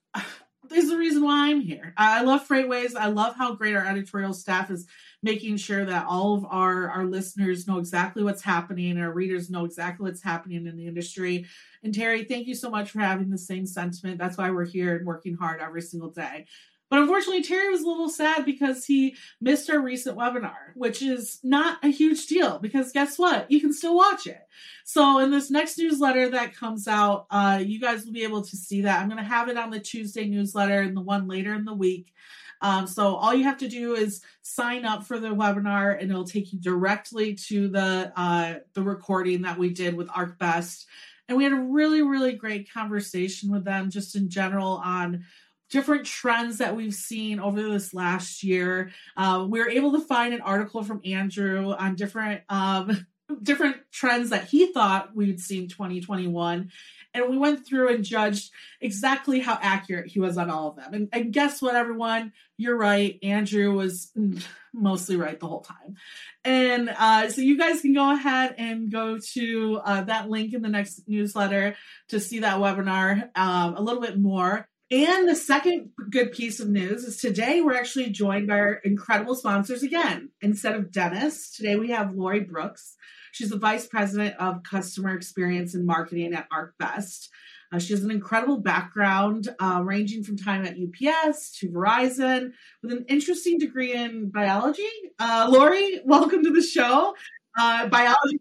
is 0.72 0.88
the 0.88 0.96
reason 0.96 1.22
why 1.22 1.48
I'm 1.48 1.60
here. 1.60 1.94
I 1.96 2.22
love 2.22 2.46
FreightWaves. 2.46 2.96
I 2.96 3.08
love 3.08 3.36
how 3.36 3.54
great 3.54 3.74
our 3.74 3.86
editorial 3.86 4.32
staff 4.32 4.70
is 4.70 4.86
making 5.22 5.56
sure 5.56 5.84
that 5.84 6.06
all 6.06 6.34
of 6.34 6.44
our, 6.44 6.88
our 6.90 7.04
listeners 7.04 7.66
know 7.66 7.78
exactly 7.78 8.22
what's 8.22 8.42
happening, 8.42 8.98
our 8.98 9.12
readers 9.12 9.50
know 9.50 9.64
exactly 9.64 10.04
what's 10.04 10.22
happening 10.22 10.66
in 10.66 10.76
the 10.76 10.86
industry. 10.86 11.46
And 11.82 11.94
Terry, 11.94 12.24
thank 12.24 12.46
you 12.46 12.54
so 12.54 12.70
much 12.70 12.90
for 12.90 13.00
having 13.00 13.30
the 13.30 13.38
same 13.38 13.66
sentiment. 13.66 14.18
That's 14.18 14.38
why 14.38 14.50
we're 14.50 14.64
here 14.64 14.96
and 14.96 15.06
working 15.06 15.34
hard 15.34 15.60
every 15.60 15.82
single 15.82 16.10
day. 16.10 16.46
But 16.90 17.00
unfortunately, 17.00 17.42
Terry 17.42 17.70
was 17.70 17.82
a 17.82 17.88
little 17.88 18.08
sad 18.08 18.44
because 18.44 18.84
he 18.84 19.16
missed 19.40 19.70
our 19.70 19.80
recent 19.80 20.16
webinar, 20.16 20.74
which 20.74 21.02
is 21.02 21.40
not 21.42 21.78
a 21.82 21.88
huge 21.88 22.26
deal 22.26 22.58
because 22.58 22.92
guess 22.92 23.18
what? 23.18 23.50
You 23.50 23.60
can 23.60 23.72
still 23.72 23.96
watch 23.96 24.26
it. 24.26 24.40
So 24.84 25.18
in 25.18 25.30
this 25.30 25.50
next 25.50 25.78
newsletter 25.78 26.28
that 26.30 26.54
comes 26.54 26.86
out, 26.86 27.26
uh, 27.30 27.60
you 27.64 27.80
guys 27.80 28.04
will 28.04 28.12
be 28.12 28.22
able 28.22 28.42
to 28.42 28.56
see 28.56 28.82
that. 28.82 29.00
I'm 29.00 29.08
going 29.08 29.22
to 29.22 29.28
have 29.28 29.48
it 29.48 29.56
on 29.56 29.70
the 29.70 29.80
Tuesday 29.80 30.26
newsletter 30.26 30.80
and 30.80 30.96
the 30.96 31.00
one 31.00 31.26
later 31.26 31.54
in 31.54 31.64
the 31.64 31.74
week. 31.74 32.12
Um, 32.60 32.86
so 32.86 33.16
all 33.16 33.34
you 33.34 33.44
have 33.44 33.58
to 33.58 33.68
do 33.68 33.94
is 33.94 34.22
sign 34.42 34.84
up 34.84 35.04
for 35.04 35.18
the 35.18 35.28
webinar, 35.28 36.00
and 36.00 36.10
it'll 36.10 36.24
take 36.24 36.52
you 36.52 36.58
directly 36.58 37.34
to 37.48 37.68
the 37.68 38.12
uh, 38.16 38.54
the 38.72 38.82
recording 38.82 39.42
that 39.42 39.58
we 39.58 39.70
did 39.70 39.94
with 39.94 40.08
ArcBest. 40.08 40.86
And 41.28 41.36
we 41.36 41.44
had 41.44 41.52
a 41.52 41.56
really, 41.56 42.02
really 42.02 42.34
great 42.34 42.72
conversation 42.72 43.50
with 43.50 43.64
them, 43.64 43.90
just 43.90 44.14
in 44.14 44.28
general 44.28 44.80
on 44.84 45.24
different 45.70 46.06
trends 46.06 46.58
that 46.58 46.76
we've 46.76 46.94
seen 46.94 47.40
over 47.40 47.62
this 47.62 47.94
last 47.94 48.42
year. 48.42 48.90
Uh, 49.16 49.46
we 49.48 49.58
were 49.58 49.68
able 49.68 49.92
to 49.92 50.00
find 50.00 50.34
an 50.34 50.40
article 50.40 50.82
from 50.82 51.00
Andrew 51.04 51.72
on 51.72 51.96
different 51.96 52.42
um, 52.48 53.06
different 53.42 53.76
trends 53.90 54.30
that 54.30 54.44
he 54.44 54.72
thought 54.72 55.14
we 55.14 55.26
would 55.26 55.40
see 55.40 55.58
in 55.58 55.68
2021 55.68 56.70
and 57.14 57.30
we 57.30 57.38
went 57.38 57.64
through 57.64 57.94
and 57.94 58.04
judged 58.04 58.50
exactly 58.80 59.38
how 59.38 59.56
accurate 59.62 60.08
he 60.08 60.18
was 60.18 60.36
on 60.36 60.50
all 60.50 60.68
of 60.68 60.76
them. 60.76 60.92
And, 60.92 61.08
and 61.12 61.32
guess 61.32 61.62
what, 61.62 61.76
everyone? 61.76 62.32
You're 62.58 62.76
right. 62.76 63.18
Andrew 63.22 63.72
was 63.72 64.12
mostly 64.74 65.16
right 65.16 65.38
the 65.38 65.46
whole 65.46 65.62
time. 65.62 65.96
And 66.44 66.90
uh, 66.90 67.30
so 67.30 67.40
you 67.40 67.56
guys 67.56 67.80
can 67.80 67.94
go 67.94 68.12
ahead 68.12 68.56
and 68.58 68.90
go 68.90 69.18
to 69.34 69.80
uh, 69.84 70.02
that 70.02 70.28
link 70.28 70.54
in 70.54 70.62
the 70.62 70.68
next 70.68 71.02
newsletter 71.06 71.76
to 72.08 72.18
see 72.18 72.40
that 72.40 72.58
webinar 72.58 73.30
um, 73.36 73.76
a 73.76 73.80
little 73.80 74.02
bit 74.02 74.18
more. 74.18 74.68
And 74.94 75.28
the 75.28 75.34
second 75.34 75.90
good 76.08 76.30
piece 76.30 76.60
of 76.60 76.68
news 76.68 77.02
is 77.02 77.16
today 77.16 77.60
we're 77.60 77.74
actually 77.74 78.10
joined 78.10 78.46
by 78.46 78.60
our 78.60 78.74
incredible 78.74 79.34
sponsors 79.34 79.82
again. 79.82 80.28
Instead 80.40 80.76
of 80.76 80.92
Dennis, 80.92 81.50
today 81.50 81.74
we 81.74 81.90
have 81.90 82.14
Lori 82.14 82.38
Brooks. 82.38 82.94
She's 83.32 83.50
the 83.50 83.58
Vice 83.58 83.88
President 83.88 84.36
of 84.38 84.62
Customer 84.62 85.16
Experience 85.16 85.74
and 85.74 85.84
Marketing 85.84 86.32
at 86.32 86.46
ArcBest. 86.48 87.26
Uh, 87.72 87.80
she 87.80 87.92
has 87.92 88.04
an 88.04 88.12
incredible 88.12 88.58
background, 88.58 89.48
uh, 89.60 89.80
ranging 89.82 90.22
from 90.22 90.36
time 90.36 90.64
at 90.64 90.76
UPS 90.76 91.58
to 91.58 91.70
Verizon, 91.70 92.52
with 92.80 92.92
an 92.92 93.04
interesting 93.08 93.58
degree 93.58 93.94
in 93.94 94.30
biology. 94.30 94.86
Uh, 95.18 95.48
Lori, 95.50 96.02
welcome 96.04 96.44
to 96.44 96.52
the 96.52 96.62
show. 96.62 97.16
Uh, 97.58 97.88
biology 97.88 98.38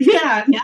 yeah, 0.00 0.44
yeah. 0.48 0.60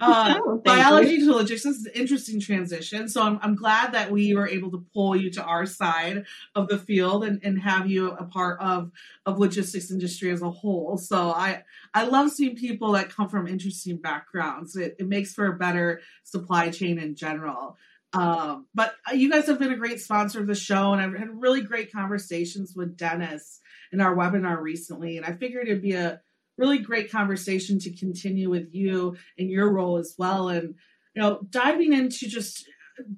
Uh, 0.00 0.40
oh, 0.44 0.62
biology 0.64 1.14
you. 1.14 1.26
to 1.26 1.36
logistics 1.36 1.76
is 1.76 1.86
an 1.86 1.92
interesting 1.94 2.40
transition. 2.40 3.08
So 3.08 3.22
I'm, 3.22 3.38
I'm 3.42 3.54
glad 3.54 3.92
that 3.92 4.10
we 4.10 4.34
were 4.34 4.48
able 4.48 4.70
to 4.70 4.84
pull 4.92 5.14
you 5.14 5.30
to 5.32 5.44
our 5.44 5.66
side 5.66 6.24
of 6.54 6.68
the 6.68 6.78
field 6.78 7.24
and, 7.24 7.40
and 7.44 7.60
have 7.60 7.88
you 7.88 8.10
a 8.10 8.24
part 8.24 8.60
of 8.60 8.90
of 9.26 9.38
logistics 9.38 9.90
industry 9.90 10.30
as 10.30 10.42
a 10.42 10.50
whole. 10.50 10.96
So 10.96 11.30
I 11.30 11.62
I 11.94 12.04
love 12.04 12.30
seeing 12.30 12.56
people 12.56 12.92
that 12.92 13.10
come 13.10 13.28
from 13.28 13.46
interesting 13.46 13.98
backgrounds. 13.98 14.74
It, 14.74 14.96
it 14.98 15.06
makes 15.06 15.34
for 15.34 15.46
a 15.46 15.56
better 15.56 16.00
supply 16.24 16.70
chain 16.70 16.98
in 16.98 17.14
general. 17.14 17.76
Um, 18.14 18.66
but 18.74 18.94
you 19.14 19.30
guys 19.30 19.46
have 19.46 19.58
been 19.58 19.72
a 19.72 19.76
great 19.76 20.00
sponsor 20.00 20.40
of 20.40 20.46
the 20.46 20.54
show, 20.54 20.92
and 20.92 21.00
I've 21.00 21.18
had 21.18 21.40
really 21.40 21.62
great 21.62 21.92
conversations 21.92 22.74
with 22.74 22.96
Dennis 22.96 23.60
in 23.90 24.00
our 24.00 24.14
webinar 24.14 24.60
recently. 24.60 25.16
And 25.16 25.24
I 25.24 25.32
figured 25.32 25.68
it'd 25.68 25.82
be 25.82 25.92
a 25.92 26.20
really 26.58 26.78
great 26.78 27.10
conversation 27.10 27.78
to 27.80 27.96
continue 27.96 28.50
with 28.50 28.68
you 28.72 29.16
and 29.38 29.50
your 29.50 29.72
role 29.72 29.96
as 29.96 30.14
well. 30.18 30.48
And, 30.48 30.74
you 31.14 31.22
know, 31.22 31.40
diving 31.50 31.92
into 31.92 32.28
just 32.28 32.66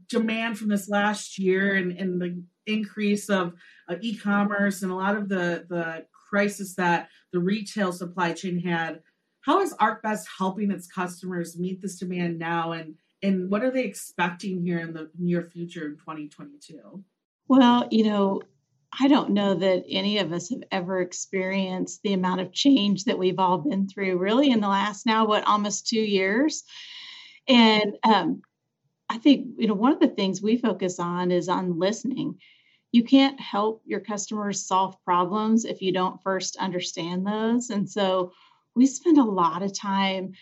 demand 0.08 0.58
from 0.58 0.68
this 0.68 0.88
last 0.88 1.38
year 1.38 1.74
and, 1.74 1.92
and 1.92 2.20
the 2.20 2.42
increase 2.66 3.28
of 3.28 3.54
uh, 3.88 3.96
e-commerce 4.00 4.82
and 4.82 4.90
a 4.90 4.94
lot 4.96 5.16
of 5.16 5.28
the, 5.28 5.66
the 5.68 6.06
crisis 6.30 6.74
that 6.76 7.08
the 7.32 7.40
retail 7.40 7.92
supply 7.92 8.32
chain 8.32 8.60
had. 8.60 9.00
How 9.42 9.60
is 9.60 9.74
ArcBest 9.74 10.24
helping 10.38 10.70
its 10.70 10.86
customers 10.86 11.58
meet 11.58 11.82
this 11.82 11.98
demand 11.98 12.38
now 12.38 12.72
and 12.72 12.94
and 13.22 13.50
what 13.50 13.62
are 13.62 13.70
they 13.70 13.84
expecting 13.84 14.62
here 14.62 14.78
in 14.80 14.92
the 14.92 15.10
near 15.18 15.40
future 15.42 15.86
in 15.86 15.92
2022? 15.92 17.02
Well, 17.48 17.88
you 17.90 18.04
know, 18.04 18.42
I 18.98 19.08
don't 19.08 19.30
know 19.30 19.54
that 19.54 19.84
any 19.88 20.18
of 20.18 20.32
us 20.32 20.50
have 20.50 20.62
ever 20.70 21.00
experienced 21.00 22.02
the 22.02 22.12
amount 22.12 22.40
of 22.40 22.52
change 22.52 23.04
that 23.04 23.18
we've 23.18 23.38
all 23.38 23.58
been 23.58 23.88
through, 23.88 24.18
really, 24.18 24.50
in 24.50 24.60
the 24.60 24.68
last 24.68 25.06
now, 25.06 25.26
what, 25.26 25.46
almost 25.46 25.88
two 25.88 26.00
years. 26.00 26.64
And 27.48 27.96
um, 28.04 28.42
I 29.08 29.18
think, 29.18 29.48
you 29.58 29.66
know, 29.66 29.74
one 29.74 29.92
of 29.92 30.00
the 30.00 30.08
things 30.08 30.40
we 30.40 30.56
focus 30.56 30.98
on 30.98 31.30
is 31.30 31.48
on 31.48 31.78
listening. 31.78 32.38
You 32.92 33.02
can't 33.02 33.40
help 33.40 33.82
your 33.84 34.00
customers 34.00 34.66
solve 34.66 35.02
problems 35.04 35.64
if 35.64 35.82
you 35.82 35.92
don't 35.92 36.22
first 36.22 36.56
understand 36.56 37.26
those. 37.26 37.70
And 37.70 37.90
so 37.90 38.32
we 38.76 38.86
spend 38.86 39.18
a 39.18 39.24
lot 39.24 39.62
of 39.62 39.72
time 39.72 40.32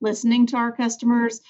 listening 0.00 0.46
to 0.48 0.56
our 0.56 0.72
customers, 0.72 1.40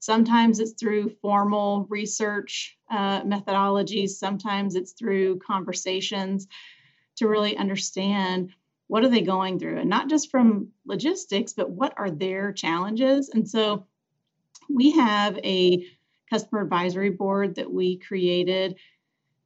Sometimes 0.00 0.60
it's 0.60 0.72
through 0.72 1.10
formal 1.20 1.86
research 1.90 2.78
uh, 2.90 3.22
methodologies, 3.22 4.10
sometimes 4.10 4.74
it's 4.74 4.92
through 4.92 5.38
conversations 5.40 6.46
to 7.16 7.26
really 7.28 7.56
understand 7.56 8.50
what 8.86 9.04
are 9.04 9.08
they 9.08 9.22
going 9.22 9.58
through. 9.58 9.78
And 9.78 9.90
not 9.90 10.08
just 10.08 10.30
from 10.30 10.68
logistics 10.86 11.52
but 11.52 11.70
what 11.70 11.94
are 11.96 12.10
their 12.10 12.52
challenges? 12.52 13.28
And 13.28 13.48
so 13.48 13.86
we 14.68 14.92
have 14.92 15.38
a 15.38 15.84
customer 16.30 16.62
advisory 16.62 17.10
board 17.10 17.56
that 17.56 17.72
we 17.72 17.98
created 17.98 18.76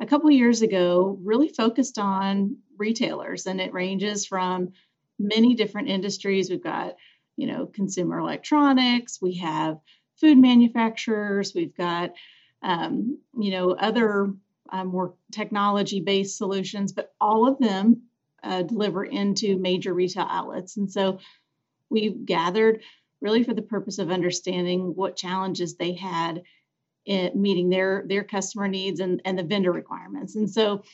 a 0.01 0.07
couple 0.07 0.31
years 0.31 0.63
ago 0.63 1.19
really 1.23 1.49
focused 1.49 1.99
on 1.99 2.57
retailers. 2.77 3.47
And 3.47 3.61
it 3.61 3.73
ranges 3.73 4.27
from 4.27 4.73
many 5.19 5.55
different 5.55 5.89
industries. 5.89 6.51
We've 6.51 6.63
got 6.63 6.97
you 7.37 7.47
know 7.47 7.67
consumer 7.67 8.19
electronics. 8.19 9.21
We 9.23 9.37
have 9.37 9.79
food 10.23 10.39
manufacturers, 10.39 11.53
we've 11.53 11.77
got 11.77 12.13
um, 12.63 13.19
you 13.39 13.51
know 13.51 13.73
other 13.73 14.33
uh, 14.71 14.85
more 14.85 15.15
technology-based 15.33 16.39
solutions, 16.39 16.93
but 16.93 17.13
all 17.21 17.47
of 17.47 17.59
them 17.59 18.03
uh, 18.43 18.63
deliver 18.63 19.05
into 19.05 19.59
major 19.59 19.93
retail 19.93 20.27
outlets. 20.31 20.77
And 20.77 20.91
so 20.91 21.19
we've 21.91 22.25
gathered 22.25 22.81
really 23.21 23.43
for 23.43 23.53
the 23.53 23.63
purpose 23.63 23.99
of 23.99 24.11
understanding 24.11 24.95
what 24.95 25.17
challenges 25.17 25.75
they 25.75 25.93
had 25.93 26.43
in 27.05 27.31
meeting 27.35 27.69
their 27.69 28.05
their 28.07 28.23
customer 28.23 28.69
needs 28.69 29.01
and, 29.01 29.21
and 29.25 29.37
the 29.37 29.43
vendor 29.43 29.73
requirements. 29.73 30.37
And 30.37 30.49
so 30.49 30.85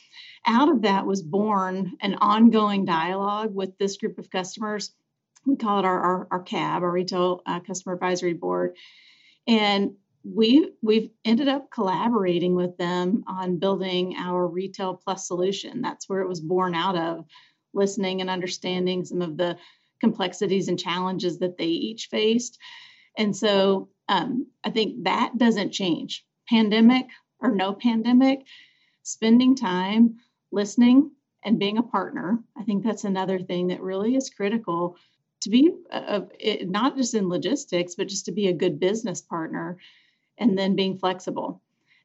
out 0.45 0.69
of 0.69 0.81
that 0.81 1.05
was 1.05 1.21
born 1.21 1.97
an 2.01 2.15
ongoing 2.15 2.83
dialogue 2.83 3.53
with 3.53 3.77
this 3.77 3.97
group 3.97 4.17
of 4.17 4.31
customers. 4.31 4.91
We 5.45 5.55
call 5.55 5.79
it 5.79 5.85
our, 5.85 5.99
our, 5.99 6.27
our 6.31 6.39
CAB, 6.41 6.83
our 6.83 6.91
Retail 6.91 7.41
uh, 7.45 7.59
Customer 7.59 7.93
Advisory 7.93 8.33
Board 8.33 8.75
and 9.49 9.95
we 10.23 10.73
we've 10.83 11.09
ended 11.25 11.47
up 11.47 11.71
collaborating 11.71 12.53
with 12.53 12.77
them 12.77 13.23
on 13.27 13.57
building 13.57 14.15
our 14.15 14.47
retail 14.47 14.93
plus 14.93 15.27
solution. 15.27 15.81
That's 15.81 16.07
where 16.07 16.21
it 16.21 16.29
was 16.29 16.39
born 16.39 16.75
out 16.75 16.95
of 16.95 17.25
listening 17.73 18.21
and 18.21 18.29
understanding 18.29 19.03
some 19.03 19.23
of 19.23 19.37
the 19.37 19.57
complexities 19.99 20.67
and 20.67 20.79
challenges 20.79 21.39
that 21.39 21.57
they 21.57 21.65
each 21.65 22.07
faced. 22.11 22.59
And 23.17 23.35
so 23.35 23.89
um, 24.07 24.47
i 24.63 24.69
think 24.69 25.03
that 25.03 25.37
doesn't 25.37 25.71
change. 25.71 26.25
Pandemic 26.47 27.07
or 27.41 27.51
no 27.51 27.73
pandemic 27.73 28.41
spending 29.03 29.55
time 29.55 30.17
listening 30.51 31.11
and 31.43 31.57
being 31.57 31.77
a 31.77 31.83
partner 31.83 32.39
i 32.57 32.63
think 32.63 32.83
that's 32.83 33.05
another 33.05 33.39
thing 33.39 33.67
that 33.67 33.81
really 33.81 34.15
is 34.15 34.29
critical 34.29 34.97
to 35.41 35.49
be 35.49 35.71
a, 35.91 36.23
a, 36.39 36.65
not 36.65 36.97
just 36.97 37.13
in 37.13 37.29
logistics, 37.29 37.95
but 37.95 38.07
just 38.07 38.25
to 38.25 38.31
be 38.31 38.47
a 38.47 38.53
good 38.53 38.79
business 38.79 39.21
partner 39.21 39.77
and 40.37 40.57
then 40.57 40.75
being 40.75 40.97
flexible. 40.97 41.61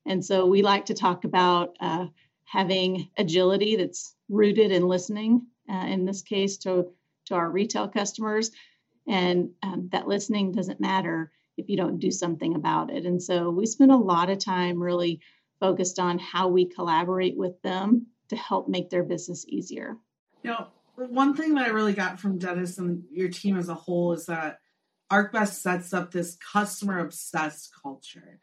And 0.06 0.24
so 0.24 0.46
we 0.46 0.62
like 0.62 0.86
to 0.86 0.94
talk 0.94 1.24
about 1.24 1.76
uh, 1.80 2.06
having 2.44 3.08
agility 3.16 3.76
that's 3.76 4.14
rooted 4.28 4.70
in 4.70 4.86
listening, 4.86 5.46
uh, 5.70 5.86
in 5.86 6.04
this 6.04 6.22
case, 6.22 6.58
to, 6.58 6.86
to 7.26 7.34
our 7.34 7.50
retail 7.50 7.88
customers. 7.88 8.50
And 9.06 9.50
um, 9.62 9.88
that 9.92 10.08
listening 10.08 10.52
doesn't 10.52 10.80
matter 10.80 11.32
if 11.56 11.68
you 11.68 11.76
don't 11.76 12.00
do 12.00 12.10
something 12.10 12.54
about 12.54 12.90
it. 12.90 13.06
And 13.06 13.22
so 13.22 13.50
we 13.50 13.66
spend 13.66 13.92
a 13.92 13.96
lot 13.96 14.30
of 14.30 14.38
time 14.38 14.82
really 14.82 15.20
focused 15.60 15.98
on 15.98 16.18
how 16.18 16.48
we 16.48 16.66
collaborate 16.66 17.36
with 17.36 17.60
them 17.62 18.06
to 18.28 18.36
help 18.36 18.68
make 18.68 18.90
their 18.90 19.04
business 19.04 19.44
easier. 19.48 19.96
Know, 20.42 20.66
one 20.96 21.34
thing 21.34 21.54
that 21.54 21.66
I 21.66 21.70
really 21.70 21.92
got 21.92 22.20
from 22.20 22.38
Dennis 22.38 22.78
and 22.78 23.04
your 23.10 23.28
team 23.28 23.56
as 23.56 23.68
a 23.68 23.74
whole 23.74 24.12
is 24.12 24.26
that 24.26 24.58
ArcBest 25.12 25.60
sets 25.60 25.92
up 25.92 26.10
this 26.10 26.36
customer 26.52 26.98
obsessed 27.00 27.70
culture. 27.82 28.38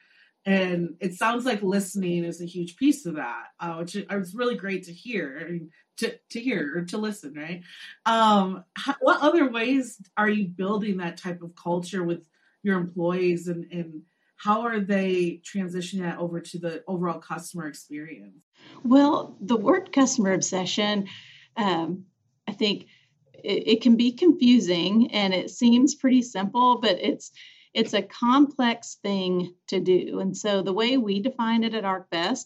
And 0.46 0.96
it 1.00 1.14
sounds 1.14 1.46
like 1.46 1.62
listening 1.62 2.24
is 2.24 2.42
a 2.42 2.46
huge 2.46 2.76
piece 2.76 3.06
of 3.06 3.16
that, 3.16 3.46
uh, 3.60 3.76
which 3.76 3.96
is 3.96 4.36
really 4.36 4.56
great 4.56 4.84
to 4.84 4.94
hear. 4.94 5.60
To, 5.98 6.18
to 6.32 6.40
hear 6.40 6.78
or 6.78 6.86
to 6.86 6.98
listen, 6.98 7.36
right? 7.36 7.62
Um, 8.08 8.64
how, 8.76 8.96
what 9.02 9.22
other 9.22 9.52
ways 9.52 10.02
are 10.18 10.30
you 10.30 10.48
building 10.48 10.98
that 10.98 11.18
type 11.18 11.44
of 11.44 11.54
culture 11.54 12.02
with 12.02 12.26
your 12.64 12.80
employees 12.80 13.48
and, 13.48 13.72
and 13.72 14.02
how 14.36 14.62
are 14.62 14.80
they 14.80 15.42
transitioning 15.44 16.02
that 16.02 16.18
over 16.18 16.40
to 16.40 16.58
the 16.58 16.84
overall 16.88 17.20
customer 17.20 17.68
experience? 17.68 18.42
Well, 18.84 19.38
the 19.40 19.58
word 19.58 19.94
customer 19.94 20.34
obsession, 20.34 21.08
um, 21.56 22.06
I 22.48 22.54
think 22.54 22.88
it, 23.34 23.68
it 23.68 23.82
can 23.82 23.96
be 23.96 24.12
confusing 24.12 25.12
and 25.12 25.34
it 25.34 25.50
seems 25.50 25.96
pretty 25.96 26.22
simple, 26.22 26.80
but 26.80 27.00
it's 27.00 27.32
it's 27.74 27.94
a 27.94 28.02
complex 28.02 28.98
thing 29.02 29.56
to 29.68 29.80
do. 29.80 30.20
And 30.20 30.36
so 30.36 30.62
the 30.62 30.74
way 30.74 30.98
we 30.98 31.22
define 31.22 31.64
it 31.64 31.74
at 31.74 31.86
ArcBest 31.86 32.46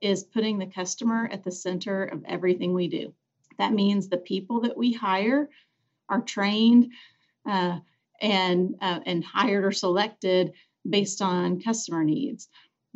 is 0.00 0.24
putting 0.24 0.58
the 0.58 0.66
customer 0.66 1.28
at 1.30 1.44
the 1.44 1.52
center 1.52 2.04
of 2.04 2.24
everything 2.26 2.74
we 2.74 2.88
do. 2.88 3.14
That 3.58 3.72
means 3.72 4.08
the 4.08 4.18
people 4.18 4.62
that 4.62 4.76
we 4.76 4.92
hire 4.92 5.48
are 6.08 6.20
trained 6.20 6.92
uh, 7.48 7.78
and 8.20 8.74
uh, 8.80 9.00
and 9.06 9.24
hired 9.24 9.64
or 9.64 9.72
selected 9.72 10.52
based 10.88 11.22
on 11.22 11.60
customer 11.60 12.04
needs. 12.04 12.48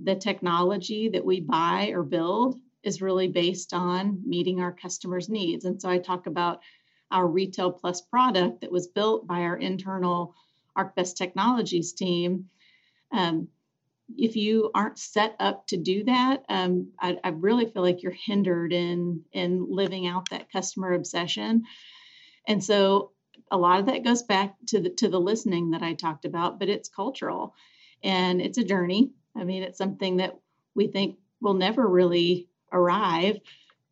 The 0.02 0.16
technology 0.16 1.10
that 1.10 1.24
we 1.24 1.40
buy 1.40 1.88
or 1.94 2.02
build 2.02 2.58
is 2.82 3.02
really 3.02 3.28
based 3.28 3.72
on 3.74 4.22
meeting 4.24 4.60
our 4.60 4.72
customers' 4.72 5.28
needs. 5.28 5.64
And 5.64 5.80
so 5.80 5.88
I 5.88 5.98
talk 5.98 6.26
about 6.26 6.60
our 7.10 7.26
Retail 7.26 7.72
Plus 7.72 8.00
product 8.00 8.60
that 8.60 8.72
was 8.72 8.86
built 8.86 9.26
by 9.26 9.40
our 9.40 9.56
internal 9.56 10.34
ArcBest 10.76 11.16
Technologies 11.16 11.92
team. 11.92 12.48
Um, 13.12 13.48
if 14.16 14.36
you 14.36 14.70
aren't 14.74 14.98
set 14.98 15.36
up 15.38 15.66
to 15.68 15.76
do 15.76 16.04
that, 16.04 16.44
um, 16.48 16.88
I, 16.98 17.18
I, 17.22 17.28
really 17.28 17.66
feel 17.66 17.82
like 17.82 18.02
you're 18.02 18.12
hindered 18.12 18.72
in 18.72 19.22
in 19.32 19.66
living 19.68 20.06
out 20.06 20.30
that 20.30 20.50
customer 20.50 20.92
obsession. 20.94 21.64
And 22.46 22.62
so 22.62 23.12
a 23.50 23.56
lot 23.56 23.80
of 23.80 23.86
that 23.86 24.04
goes 24.04 24.22
back 24.22 24.54
to 24.68 24.80
the 24.80 24.90
to 24.90 25.08
the 25.08 25.20
listening 25.20 25.70
that 25.70 25.82
I 25.82 25.94
talked 25.94 26.24
about, 26.24 26.58
but 26.58 26.68
it's 26.68 26.88
cultural 26.88 27.54
and 28.02 28.40
it's 28.40 28.58
a 28.58 28.64
journey. 28.64 29.10
I 29.36 29.44
mean, 29.44 29.62
it's 29.62 29.78
something 29.78 30.16
that 30.18 30.38
we 30.74 30.88
think 30.88 31.16
will 31.40 31.54
never 31.54 31.86
really 31.86 32.48
arrive. 32.72 33.38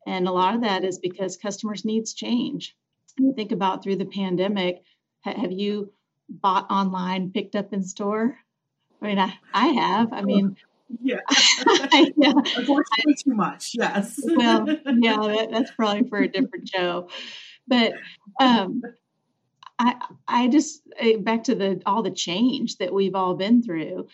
And 0.07 0.27
a 0.27 0.33
lot 0.33 0.55
of 0.55 0.63
that 0.63 0.85
is 0.85 0.99
because 0.99 1.37
customers' 1.37 1.85
needs 1.85 2.15
change. 2.15 2.77
You 3.19 3.35
think 3.35 3.53
about 3.53 3.83
through 3.83 3.97
the 3.97 4.07
pandemic, 4.07 4.83
have 5.23 5.53
you 5.53 5.93
bought 6.29 6.71
online, 6.71 7.31
picked 7.31 7.57
up 7.57 7.73
in 7.73 7.83
store? 7.83 8.39
I 9.03 9.07
mean, 9.07 9.19
I, 9.19 9.35
I 9.53 9.67
have. 9.69 10.13
I 10.13 10.23
mean, 10.23 10.57
yeah. 11.03 11.21
yeah. 12.17 12.33
Unfortunately, 12.57 13.15
too 13.23 13.35
much. 13.35 13.73
Yes. 13.75 14.21
well, 14.25 14.67
yeah, 14.69 14.77
that, 14.87 15.49
that's 15.53 15.71
probably 15.73 16.09
for 16.09 16.19
a 16.19 16.29
different 16.29 16.69
show. 16.69 17.09
But 17.67 17.93
um, 18.41 18.83
I, 19.79 19.95
I 20.27 20.49
just 20.49 20.83
eh, 20.99 21.17
back 21.17 21.45
to 21.45 21.55
the 21.55 21.83
all 21.85 22.03
the 22.03 22.11
change 22.11 22.79
that 22.79 22.93
we've 22.93 23.15
all 23.15 23.35
been 23.35 23.63
through, 23.63 24.09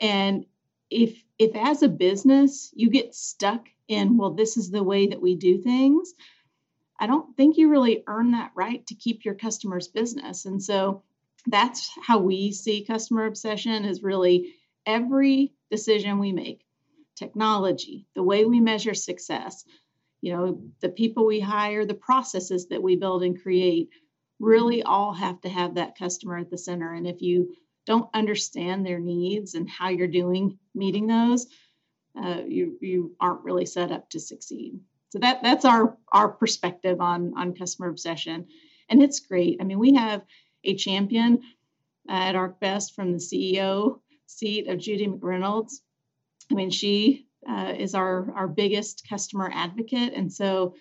and 0.00 0.46
if 0.90 1.22
if 1.38 1.54
as 1.56 1.82
a 1.82 1.88
business 1.88 2.72
you 2.74 2.88
get 2.90 3.14
stuck 3.14 3.66
in 3.90 4.16
well, 4.16 4.32
this 4.32 4.56
is 4.56 4.70
the 4.70 4.82
way 4.82 5.06
that 5.08 5.20
we 5.20 5.34
do 5.34 5.58
things, 5.58 6.14
I 6.98 7.06
don't 7.06 7.36
think 7.36 7.56
you 7.56 7.68
really 7.68 8.04
earn 8.06 8.32
that 8.32 8.52
right 8.54 8.86
to 8.86 8.94
keep 8.94 9.24
your 9.24 9.34
customers' 9.34 9.88
business. 9.88 10.44
And 10.44 10.62
so 10.62 11.02
that's 11.46 11.90
how 12.02 12.18
we 12.18 12.52
see 12.52 12.84
customer 12.84 13.26
obsession 13.26 13.84
is 13.84 14.02
really 14.02 14.54
every 14.86 15.52
decision 15.70 16.18
we 16.18 16.32
make 16.32 16.64
technology 17.16 18.06
the 18.14 18.22
way 18.22 18.44
we 18.44 18.60
measure 18.60 18.94
success 18.94 19.64
you 20.22 20.32
know 20.32 20.62
the 20.80 20.88
people 20.88 21.26
we 21.26 21.38
hire 21.38 21.84
the 21.84 21.94
processes 21.94 22.66
that 22.68 22.82
we 22.82 22.96
build 22.96 23.22
and 23.22 23.42
create 23.42 23.90
really 24.38 24.82
all 24.82 25.12
have 25.12 25.38
to 25.40 25.48
have 25.48 25.74
that 25.74 25.98
customer 25.98 26.38
at 26.38 26.50
the 26.50 26.56
center 26.56 26.94
and 26.94 27.06
if 27.06 27.20
you 27.20 27.54
don't 27.84 28.08
understand 28.14 28.84
their 28.86 28.98
needs 28.98 29.54
and 29.54 29.68
how 29.68 29.88
you're 29.88 30.06
doing 30.06 30.58
meeting 30.74 31.06
those 31.06 31.46
uh, 32.22 32.42
you 32.46 32.76
you 32.80 33.16
aren't 33.20 33.44
really 33.44 33.66
set 33.66 33.92
up 33.92 34.10
to 34.10 34.20
succeed. 34.20 34.80
So 35.10 35.18
that 35.20 35.42
that's 35.42 35.64
our 35.64 35.96
our 36.12 36.28
perspective 36.28 37.00
on 37.00 37.34
on 37.36 37.54
customer 37.54 37.88
obsession. 37.88 38.46
And 38.88 39.02
it's 39.02 39.20
great. 39.20 39.58
I 39.60 39.64
mean 39.64 39.78
we 39.78 39.94
have 39.94 40.22
a 40.64 40.74
champion 40.74 41.42
at 42.08 42.34
ArcBest 42.34 42.94
from 42.94 43.12
the 43.12 43.18
CEO 43.18 44.00
seat 44.26 44.68
of 44.68 44.78
Judy 44.78 45.06
McReynolds. 45.06 45.80
I 46.50 46.54
mean, 46.54 46.70
she 46.70 47.26
uh, 47.48 47.74
is 47.76 47.94
our 47.94 48.32
our 48.34 48.48
biggest 48.48 49.08
customer 49.08 49.50
advocate, 49.52 50.12
and 50.14 50.32
so 50.32 50.74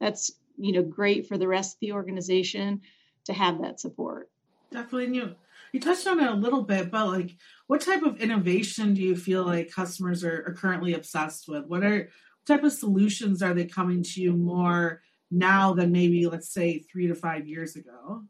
that's 0.00 0.32
you 0.56 0.72
know 0.72 0.82
great 0.82 1.26
for 1.26 1.38
the 1.38 1.48
rest 1.48 1.76
of 1.76 1.80
the 1.80 1.92
organization 1.92 2.80
to 3.26 3.32
have 3.32 3.60
that 3.62 3.80
support. 3.80 4.30
Definitely, 4.70 5.18
and 5.18 5.34
you 5.72 5.80
touched 5.80 6.06
on 6.06 6.20
it 6.20 6.30
a 6.30 6.34
little 6.34 6.62
bit, 6.62 6.90
but 6.90 7.06
like, 7.08 7.36
what 7.66 7.80
type 7.80 8.02
of 8.02 8.20
innovation 8.20 8.94
do 8.94 9.00
you 9.00 9.16
feel 9.16 9.44
like 9.44 9.72
customers 9.72 10.22
are, 10.22 10.44
are 10.46 10.54
currently 10.54 10.94
obsessed 10.94 11.48
with? 11.48 11.64
What 11.66 11.82
are 11.82 12.08
what 12.44 12.56
type 12.56 12.64
of 12.64 12.72
solutions 12.72 13.42
are 13.42 13.54
they 13.54 13.64
coming 13.64 14.02
to 14.02 14.20
you 14.20 14.32
more 14.32 15.00
now 15.30 15.72
than 15.72 15.92
maybe 15.92 16.26
let's 16.26 16.52
say 16.52 16.80
three 16.80 17.06
to 17.06 17.14
five 17.14 17.46
years 17.46 17.76
ago? 17.76 18.24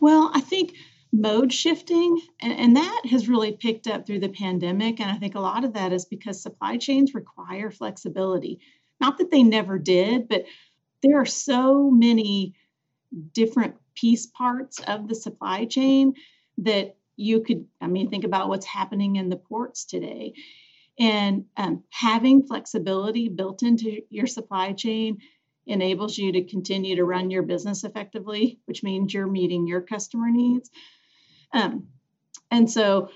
Well, 0.00 0.30
I 0.32 0.40
think 0.40 0.74
mode 1.12 1.52
shifting, 1.52 2.20
and, 2.40 2.52
and, 2.52 2.76
that 2.76 3.02
has 3.10 3.28
really 3.28 3.52
picked 3.52 3.86
up 3.86 4.06
through 4.06 4.20
the 4.20 4.28
pandemic. 4.28 5.00
And 5.00 5.10
I 5.10 5.16
think 5.16 5.34
a 5.34 5.40
lot 5.40 5.64
of 5.64 5.72
that 5.72 5.92
is 5.92 6.04
because 6.04 6.42
supply 6.42 6.76
chains 6.76 7.14
require 7.14 7.70
flexibility. 7.70 8.60
Not 9.00 9.18
that 9.18 9.30
they 9.30 9.42
never 9.42 9.78
did, 9.78 10.28
but 10.28 10.44
there 11.02 11.18
are 11.20 11.26
so 11.26 11.90
many 11.90 12.54
different 13.32 13.74
piece 13.94 14.26
parts 14.26 14.80
of 14.80 15.08
the 15.08 15.14
supply 15.14 15.64
chain 15.64 16.14
that 16.58 16.96
you 17.16 17.42
could, 17.42 17.66
I 17.80 17.86
mean, 17.86 18.10
think 18.10 18.24
about 18.24 18.48
what's 18.48 18.66
happening 18.66 19.16
in 19.16 19.28
the 19.28 19.36
ports 19.36 19.84
today. 19.84 20.34
And 20.98 21.44
um, 21.56 21.84
having 21.90 22.46
flexibility 22.46 23.28
built 23.28 23.62
into 23.62 24.02
your 24.10 24.26
supply 24.26 24.72
chain 24.72 25.18
enables 25.66 26.16
you 26.16 26.32
to 26.32 26.44
continue 26.44 26.96
to 26.96 27.04
run 27.04 27.30
your 27.30 27.42
business 27.42 27.84
effectively, 27.84 28.60
which 28.64 28.82
means 28.82 29.12
you're 29.12 29.26
meeting 29.26 29.66
your 29.66 29.80
customer 29.80 30.30
needs. 30.30 30.70
Um, 31.52 31.88
and 32.50 32.70
so, 32.70 33.10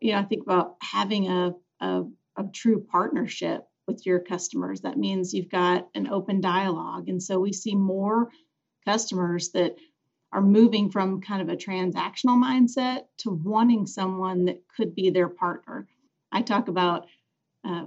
you 0.00 0.12
know, 0.12 0.18
I 0.18 0.24
think 0.24 0.42
about 0.42 0.76
having 0.80 1.28
a, 1.28 1.54
a, 1.80 2.02
a 2.36 2.44
true 2.52 2.84
partnership 2.90 3.64
with 3.86 4.04
your 4.06 4.20
customers. 4.20 4.82
That 4.82 4.98
means 4.98 5.32
you've 5.32 5.50
got 5.50 5.88
an 5.94 6.08
open 6.08 6.40
dialogue. 6.40 7.08
And 7.08 7.22
so 7.22 7.38
we 7.38 7.52
see 7.52 7.74
more 7.74 8.30
customers 8.84 9.50
that 9.52 9.76
are 10.34 10.42
moving 10.42 10.90
from 10.90 11.20
kind 11.20 11.40
of 11.40 11.48
a 11.48 11.56
transactional 11.56 12.42
mindset 12.42 13.04
to 13.18 13.30
wanting 13.30 13.86
someone 13.86 14.46
that 14.46 14.60
could 14.76 14.92
be 14.92 15.10
their 15.10 15.28
partner. 15.28 15.86
I 16.32 16.42
talk 16.42 16.66
about 16.66 17.06
uh, 17.64 17.84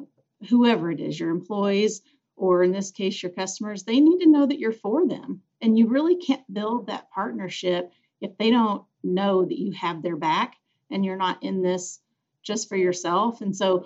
whoever 0.49 0.89
it 0.89 1.01
is, 1.01 1.19
your 1.19 1.29
employees, 1.29 2.01
or 2.37 2.63
in 2.63 2.71
this 2.71 2.91
case, 2.91 3.21
your 3.21 3.33
customers, 3.33 3.83
they 3.83 3.99
need 3.99 4.19
to 4.19 4.29
know 4.29 4.45
that 4.45 4.59
you're 4.59 4.71
for 4.71 5.05
them. 5.05 5.41
And 5.61 5.77
you 5.77 5.87
really 5.87 6.15
can't 6.15 6.53
build 6.53 6.87
that 6.87 7.11
partnership 7.11 7.91
if 8.21 8.37
they 8.37 8.49
don't 8.49 8.83
know 9.03 9.43
that 9.43 9.59
you 9.59 9.73
have 9.73 10.01
their 10.01 10.15
back 10.15 10.55
and 10.89 11.03
you're 11.03 11.17
not 11.17 11.43
in 11.43 11.61
this 11.61 11.99
just 12.43 12.69
for 12.69 12.77
yourself. 12.77 13.41
And 13.41 13.53
so, 13.53 13.85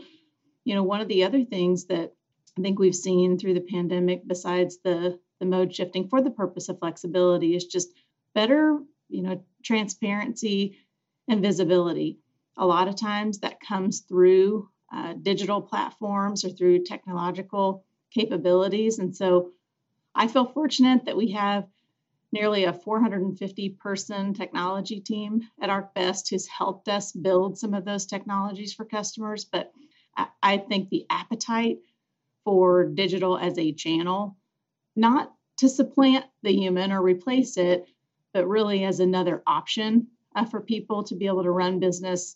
you 0.65 0.75
know, 0.75 0.83
one 0.83 1.01
of 1.01 1.07
the 1.07 1.23
other 1.23 1.43
things 1.43 1.85
that 1.85 2.13
I 2.59 2.61
think 2.61 2.77
we've 2.77 2.93
seen 2.93 3.39
through 3.39 3.55
the 3.55 3.61
pandemic, 3.61 4.27
besides 4.27 4.77
the 4.83 5.19
the 5.39 5.47
mode 5.47 5.73
shifting 5.73 6.07
for 6.07 6.21
the 6.21 6.29
purpose 6.29 6.69
of 6.69 6.77
flexibility, 6.77 7.55
is 7.55 7.65
just 7.65 7.89
better, 8.33 8.79
you 9.09 9.21
know, 9.21 9.43
transparency 9.63 10.77
and 11.27 11.41
visibility. 11.41 12.19
A 12.57 12.65
lot 12.65 12.87
of 12.87 12.95
times 12.95 13.39
that 13.39 13.59
comes 13.59 14.01
through 14.01 14.69
uh, 14.93 15.13
digital 15.13 15.61
platforms 15.61 16.43
or 16.43 16.49
through 16.49 16.83
technological 16.83 17.85
capabilities. 18.13 18.99
And 18.99 19.15
so 19.15 19.51
I 20.13 20.27
feel 20.27 20.45
fortunate 20.45 21.05
that 21.05 21.15
we 21.15 21.31
have 21.31 21.67
nearly 22.33 22.65
a 22.65 22.73
450 22.73 23.69
person 23.69 24.33
technology 24.33 24.99
team 24.99 25.41
at 25.61 25.69
ArcBest 25.69 26.29
who's 26.29 26.47
helped 26.47 26.87
us 26.87 27.11
build 27.11 27.57
some 27.57 27.73
of 27.73 27.85
those 27.85 28.05
technologies 28.05 28.73
for 28.73 28.85
customers. 28.85 29.45
But 29.45 29.71
I, 30.43 30.57
think 30.57 30.89
the 30.89 31.05
appetite 31.09 31.79
for 32.43 32.85
digital 32.85 33.37
as 33.37 33.57
a 33.57 33.71
channel, 33.71 34.35
not 34.95 35.33
to 35.57 35.69
supplant 35.69 36.25
the 36.43 36.53
human 36.53 36.91
or 36.91 37.01
replace 37.01 37.57
it, 37.57 37.85
but 38.33 38.47
really 38.47 38.83
as 38.83 38.99
another 38.99 39.43
option 39.45 40.07
uh, 40.35 40.45
for 40.45 40.61
people 40.61 41.03
to 41.03 41.15
be 41.15 41.27
able 41.27 41.43
to 41.43 41.51
run 41.51 41.79
business 41.79 42.35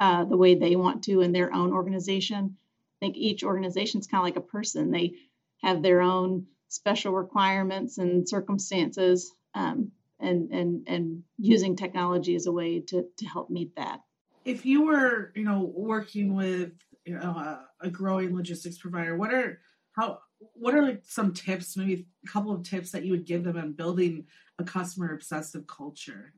uh, 0.00 0.24
the 0.24 0.36
way 0.36 0.54
they 0.54 0.76
want 0.76 1.02
to 1.04 1.20
in 1.20 1.32
their 1.32 1.52
own 1.52 1.72
organization 1.72 2.56
I 3.02 3.06
think 3.06 3.16
each 3.16 3.42
organization 3.42 3.98
is 3.98 4.06
kind 4.06 4.20
of 4.20 4.24
like 4.24 4.36
a 4.36 4.48
person. 4.48 4.92
They 4.92 5.14
have 5.60 5.82
their 5.82 6.00
own 6.00 6.46
special 6.68 7.12
requirements 7.12 7.98
and 7.98 8.28
circumstances, 8.28 9.32
um, 9.54 9.90
and 10.20 10.52
and 10.52 10.86
and 10.86 11.24
using 11.36 11.74
technology 11.74 12.36
as 12.36 12.46
a 12.46 12.52
way 12.52 12.78
to 12.78 13.04
to 13.16 13.26
help 13.26 13.50
meet 13.50 13.74
that. 13.74 14.02
If 14.44 14.64
you 14.64 14.86
were, 14.86 15.32
you 15.34 15.42
know, 15.42 15.72
working 15.74 16.36
with 16.36 16.74
you 17.04 17.14
know 17.14 17.22
a, 17.22 17.66
a 17.80 17.90
growing 17.90 18.36
logistics 18.36 18.78
provider, 18.78 19.16
what 19.16 19.34
are 19.34 19.58
how 19.96 20.20
what 20.54 20.76
are 20.76 20.82
like 20.82 21.02
some 21.04 21.34
tips, 21.34 21.76
maybe 21.76 22.06
a 22.24 22.28
couple 22.28 22.52
of 22.52 22.62
tips 22.62 22.92
that 22.92 23.04
you 23.04 23.10
would 23.10 23.26
give 23.26 23.42
them 23.42 23.56
on 23.56 23.72
building 23.72 24.26
a 24.62 24.64
customer 24.64 25.12
obsessive 25.12 25.66
culture? 25.66 26.32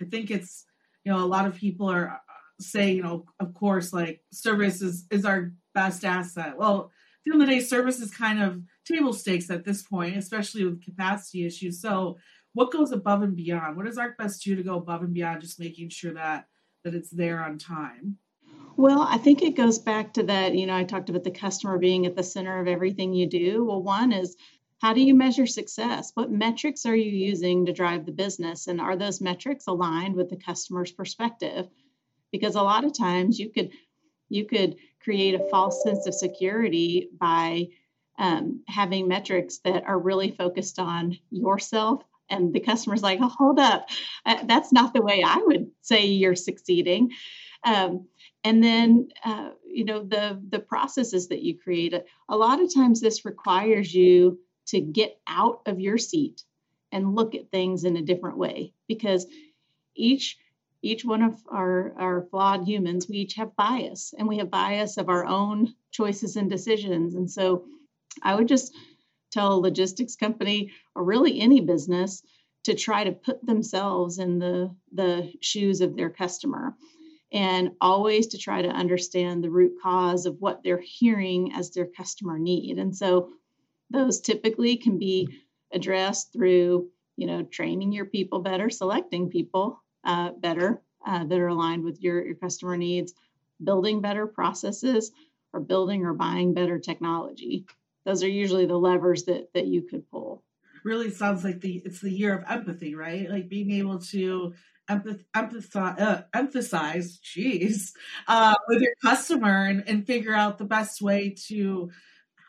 I 0.00 0.04
think 0.04 0.30
it's 0.30 0.64
you 1.04 1.12
know 1.12 1.24
a 1.24 1.26
lot 1.26 1.46
of 1.46 1.56
people 1.56 1.90
are 1.90 2.08
uh, 2.10 2.18
saying 2.60 2.96
you 2.96 3.02
know, 3.02 3.24
of 3.40 3.54
course, 3.54 3.92
like 3.92 4.22
service 4.32 4.82
is, 4.82 5.06
is 5.10 5.24
our 5.24 5.52
best 5.74 6.04
asset. 6.04 6.56
Well, 6.56 6.84
at 6.86 7.24
the 7.24 7.32
end 7.32 7.42
of 7.42 7.48
the 7.48 7.54
day, 7.54 7.60
service 7.60 8.00
is 8.00 8.10
kind 8.10 8.42
of 8.42 8.60
table 8.84 9.12
stakes 9.12 9.50
at 9.50 9.64
this 9.64 9.82
point, 9.82 10.16
especially 10.16 10.64
with 10.64 10.84
capacity 10.84 11.46
issues. 11.46 11.80
So 11.80 12.18
what 12.54 12.72
goes 12.72 12.92
above 12.92 13.22
and 13.22 13.36
beyond? 13.36 13.76
What 13.76 13.86
does 13.86 13.98
ArcBest 13.98 14.42
do 14.42 14.56
to 14.56 14.62
go 14.62 14.76
above 14.76 15.02
and 15.02 15.14
beyond 15.14 15.40
just 15.40 15.60
making 15.60 15.88
sure 15.90 16.14
that 16.14 16.46
that 16.84 16.94
it's 16.94 17.10
there 17.10 17.42
on 17.42 17.58
time? 17.58 18.18
Well, 18.76 19.02
I 19.02 19.18
think 19.18 19.42
it 19.42 19.56
goes 19.56 19.78
back 19.78 20.14
to 20.14 20.22
that, 20.24 20.54
you 20.54 20.66
know, 20.66 20.74
I 20.74 20.84
talked 20.84 21.10
about 21.10 21.24
the 21.24 21.30
customer 21.30 21.78
being 21.78 22.06
at 22.06 22.16
the 22.16 22.22
center 22.22 22.58
of 22.58 22.66
everything 22.66 23.12
you 23.12 23.26
do. 23.26 23.64
Well, 23.64 23.82
one 23.82 24.12
is 24.12 24.36
how 24.82 24.92
do 24.92 25.00
you 25.00 25.14
measure 25.14 25.46
success? 25.46 26.10
What 26.14 26.32
metrics 26.32 26.84
are 26.86 26.96
you 26.96 27.12
using 27.12 27.66
to 27.66 27.72
drive 27.72 28.04
the 28.04 28.10
business? 28.10 28.66
And 28.66 28.80
are 28.80 28.96
those 28.96 29.20
metrics 29.20 29.68
aligned 29.68 30.16
with 30.16 30.28
the 30.28 30.36
customer's 30.36 30.90
perspective? 30.90 31.68
Because 32.32 32.56
a 32.56 32.62
lot 32.62 32.84
of 32.84 32.92
times 32.92 33.38
you 33.38 33.48
could 33.48 33.70
you 34.28 34.44
could 34.44 34.76
create 35.00 35.34
a 35.34 35.48
false 35.50 35.84
sense 35.84 36.06
of 36.06 36.14
security 36.14 37.10
by 37.16 37.68
um, 38.18 38.64
having 38.66 39.06
metrics 39.06 39.58
that 39.58 39.84
are 39.86 39.98
really 39.98 40.32
focused 40.32 40.80
on 40.80 41.16
yourself 41.30 42.02
and 42.28 42.52
the 42.52 42.60
customer's 42.60 43.02
like 43.02 43.18
oh, 43.20 43.28
hold 43.28 43.58
up 43.58 43.88
uh, 44.26 44.42
that's 44.44 44.72
not 44.72 44.94
the 44.94 45.02
way 45.02 45.22
i 45.26 45.36
would 45.36 45.70
say 45.80 46.06
you're 46.06 46.36
succeeding 46.36 47.10
um, 47.64 48.06
and 48.44 48.62
then 48.62 49.08
uh, 49.24 49.50
you 49.66 49.84
know 49.84 50.02
the 50.02 50.40
the 50.50 50.60
processes 50.60 51.28
that 51.28 51.42
you 51.42 51.58
create 51.58 51.94
a 52.28 52.36
lot 52.36 52.60
of 52.60 52.72
times 52.72 53.00
this 53.00 53.24
requires 53.24 53.92
you 53.92 54.38
to 54.72 54.80
get 54.80 55.18
out 55.26 55.60
of 55.66 55.80
your 55.80 55.98
seat 55.98 56.42
and 56.90 57.14
look 57.14 57.34
at 57.34 57.50
things 57.50 57.84
in 57.84 57.96
a 57.96 58.02
different 58.02 58.38
way. 58.38 58.72
Because 58.88 59.26
each 59.94 60.38
each 60.84 61.04
one 61.04 61.22
of 61.22 61.40
our, 61.48 61.94
our 61.96 62.22
flawed 62.22 62.66
humans 62.66 63.08
we 63.08 63.18
each 63.18 63.34
have 63.34 63.54
bias 63.54 64.12
and 64.18 64.26
we 64.26 64.38
have 64.38 64.50
bias 64.50 64.96
of 64.96 65.08
our 65.08 65.24
own 65.24 65.72
choices 65.92 66.34
and 66.34 66.50
decisions. 66.50 67.14
And 67.14 67.30
so 67.30 67.64
i 68.22 68.34
would 68.34 68.48
just 68.48 68.74
tell 69.30 69.54
a 69.54 69.60
logistics 69.60 70.16
company 70.16 70.70
or 70.94 71.04
really 71.04 71.40
any 71.40 71.60
business 71.60 72.22
to 72.64 72.74
try 72.74 73.04
to 73.04 73.12
put 73.12 73.44
themselves 73.44 74.18
in 74.18 74.38
the 74.38 74.74
the 74.92 75.32
shoes 75.40 75.80
of 75.80 75.96
their 75.96 76.10
customer 76.10 76.74
and 77.32 77.70
always 77.80 78.26
to 78.28 78.38
try 78.38 78.60
to 78.60 78.68
understand 78.68 79.42
the 79.42 79.50
root 79.50 79.72
cause 79.82 80.26
of 80.26 80.36
what 80.40 80.62
they're 80.62 80.82
hearing 80.84 81.52
as 81.54 81.70
their 81.70 81.86
customer 81.86 82.38
need. 82.38 82.78
And 82.78 82.94
so 82.94 83.30
those 83.92 84.20
typically 84.20 84.76
can 84.76 84.98
be 84.98 85.28
addressed 85.72 86.32
through 86.32 86.88
you 87.16 87.26
know 87.26 87.42
training 87.44 87.92
your 87.92 88.06
people 88.06 88.40
better 88.40 88.70
selecting 88.70 89.28
people 89.28 89.82
uh, 90.04 90.30
better 90.30 90.82
uh, 91.06 91.24
that 91.24 91.38
are 91.38 91.48
aligned 91.48 91.84
with 91.84 92.00
your, 92.00 92.24
your 92.24 92.34
customer 92.34 92.76
needs 92.76 93.14
building 93.62 94.00
better 94.00 94.26
processes 94.26 95.12
or 95.52 95.60
building 95.60 96.04
or 96.04 96.14
buying 96.14 96.54
better 96.54 96.78
technology. 96.78 97.66
Those 98.04 98.22
are 98.22 98.28
usually 98.28 98.66
the 98.66 98.78
levers 98.78 99.24
that 99.24 99.52
that 99.54 99.66
you 99.66 99.82
could 99.82 100.10
pull. 100.10 100.42
Really 100.84 101.10
sounds 101.10 101.44
like 101.44 101.60
the 101.60 101.82
it's 101.84 102.00
the 102.00 102.10
year 102.10 102.36
of 102.36 102.44
empathy 102.48 102.94
right? 102.94 103.30
Like 103.30 103.48
being 103.48 103.70
able 103.72 103.98
to 103.98 104.54
empath, 104.90 105.24
empathize, 105.34 106.00
uh, 106.00 106.22
emphasize 106.34 107.18
geez 107.18 107.92
uh, 108.26 108.54
with 108.68 108.82
your 108.82 108.94
customer 109.02 109.66
and, 109.66 109.84
and 109.86 110.06
figure 110.06 110.34
out 110.34 110.58
the 110.58 110.64
best 110.64 111.00
way 111.00 111.36
to 111.48 111.90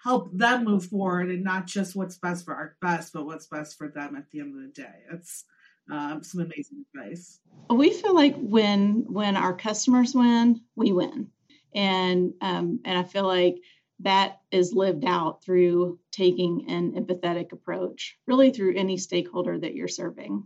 help 0.04 0.30
them 0.38 0.66
move 0.66 0.86
forward 0.86 1.30
and 1.30 1.44
not 1.44 1.66
just 1.66 1.96
what's 1.96 2.18
best 2.18 2.46
for 2.46 2.76
ArcBest, 2.84 3.12
but 3.14 3.26
what's 3.26 3.48
best 3.48 3.78
for 3.78 3.88
them 3.88 4.16
at 4.16 4.30
the 4.32 4.42
end 4.42 4.56
of 4.56 4.62
the 4.62 4.82
day. 4.82 4.94
It's 5.12 5.46
um, 5.90 6.24
some 6.24 6.42
amazing 6.42 6.86
advice. 6.94 7.40
We 7.70 7.92
feel 7.92 8.14
like 8.14 8.36
when 8.38 9.06
when 9.08 9.38
our 9.38 9.54
customers 9.54 10.14
win, 10.14 10.62
we 10.76 10.92
win, 10.92 11.30
and 11.74 12.34
um, 12.42 12.80
and 12.86 12.98
I 12.98 13.04
feel 13.04 13.28
like 13.28 13.56
that 14.00 14.42
is 14.52 14.74
lived 14.74 15.06
out 15.06 15.44
through 15.44 16.00
taking 16.12 16.70
an 16.70 16.94
empathetic 16.94 17.52
approach, 17.52 18.18
really 18.28 18.52
through 18.52 18.76
any 18.76 18.98
stakeholder 18.98 19.58
that 19.60 19.76
you're 19.76 19.88
serving. 19.88 20.46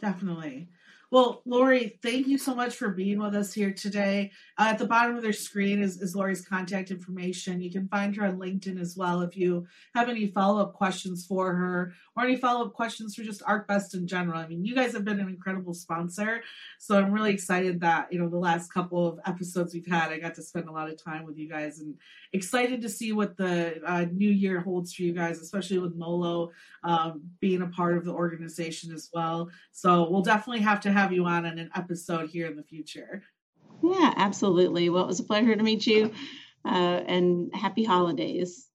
Definitely. 0.00 0.68
Well, 1.12 1.42
Lori, 1.44 1.98
thank 2.02 2.26
you 2.26 2.38
so 2.38 2.54
much 2.54 2.74
for 2.74 2.88
being 2.88 3.18
with 3.18 3.34
us 3.34 3.52
here 3.52 3.70
today. 3.70 4.30
Uh, 4.56 4.68
at 4.70 4.78
the 4.78 4.86
bottom 4.86 5.14
of 5.14 5.22
their 5.22 5.34
screen 5.34 5.82
is, 5.82 6.00
is 6.00 6.16
Lori's 6.16 6.40
contact 6.40 6.90
information. 6.90 7.60
You 7.60 7.70
can 7.70 7.86
find 7.86 8.16
her 8.16 8.24
on 8.24 8.38
LinkedIn 8.38 8.80
as 8.80 8.96
well 8.96 9.20
if 9.20 9.36
you 9.36 9.66
have 9.94 10.08
any 10.08 10.28
follow 10.28 10.62
up 10.62 10.72
questions 10.72 11.26
for 11.26 11.54
her 11.54 11.92
or 12.16 12.24
any 12.24 12.36
follow 12.36 12.64
up 12.64 12.72
questions 12.72 13.14
for 13.14 13.24
just 13.24 13.42
ArcBest 13.42 13.92
in 13.92 14.06
general. 14.06 14.38
I 14.38 14.46
mean, 14.46 14.64
you 14.64 14.74
guys 14.74 14.94
have 14.94 15.04
been 15.04 15.20
an 15.20 15.28
incredible 15.28 15.74
sponsor. 15.74 16.40
So 16.78 16.96
I'm 16.96 17.12
really 17.12 17.34
excited 17.34 17.82
that, 17.82 18.10
you 18.10 18.18
know, 18.18 18.30
the 18.30 18.38
last 18.38 18.72
couple 18.72 19.06
of 19.06 19.20
episodes 19.26 19.74
we've 19.74 19.86
had, 19.86 20.12
I 20.12 20.18
got 20.18 20.34
to 20.36 20.42
spend 20.42 20.66
a 20.66 20.72
lot 20.72 20.88
of 20.88 21.04
time 21.04 21.26
with 21.26 21.36
you 21.36 21.46
guys 21.46 21.80
and 21.80 21.94
excited 22.32 22.80
to 22.82 22.88
see 22.88 23.12
what 23.12 23.36
the 23.36 23.80
uh, 23.86 24.06
new 24.10 24.30
year 24.30 24.60
holds 24.60 24.94
for 24.94 25.02
you 25.02 25.12
guys, 25.12 25.40
especially 25.40 25.78
with 25.78 25.94
Molo 25.94 26.50
um, 26.84 27.22
being 27.40 27.62
a 27.62 27.66
part 27.68 27.96
of 27.96 28.04
the 28.04 28.12
organization 28.12 28.92
as 28.92 29.10
well. 29.12 29.50
So 29.72 30.08
we'll 30.10 30.22
definitely 30.22 30.62
have 30.62 30.80
to 30.80 30.92
have 30.92 31.12
you 31.12 31.26
on 31.26 31.44
in 31.44 31.58
an 31.58 31.70
episode 31.74 32.30
here 32.30 32.46
in 32.46 32.56
the 32.56 32.62
future. 32.62 33.22
Yeah, 33.82 34.14
absolutely. 34.16 34.88
Well, 34.88 35.04
it 35.04 35.08
was 35.08 35.20
a 35.20 35.24
pleasure 35.24 35.56
to 35.56 35.62
meet 35.62 35.86
you 35.86 36.12
uh, 36.64 37.02
and 37.06 37.54
happy 37.54 37.84
holidays. 37.84 38.68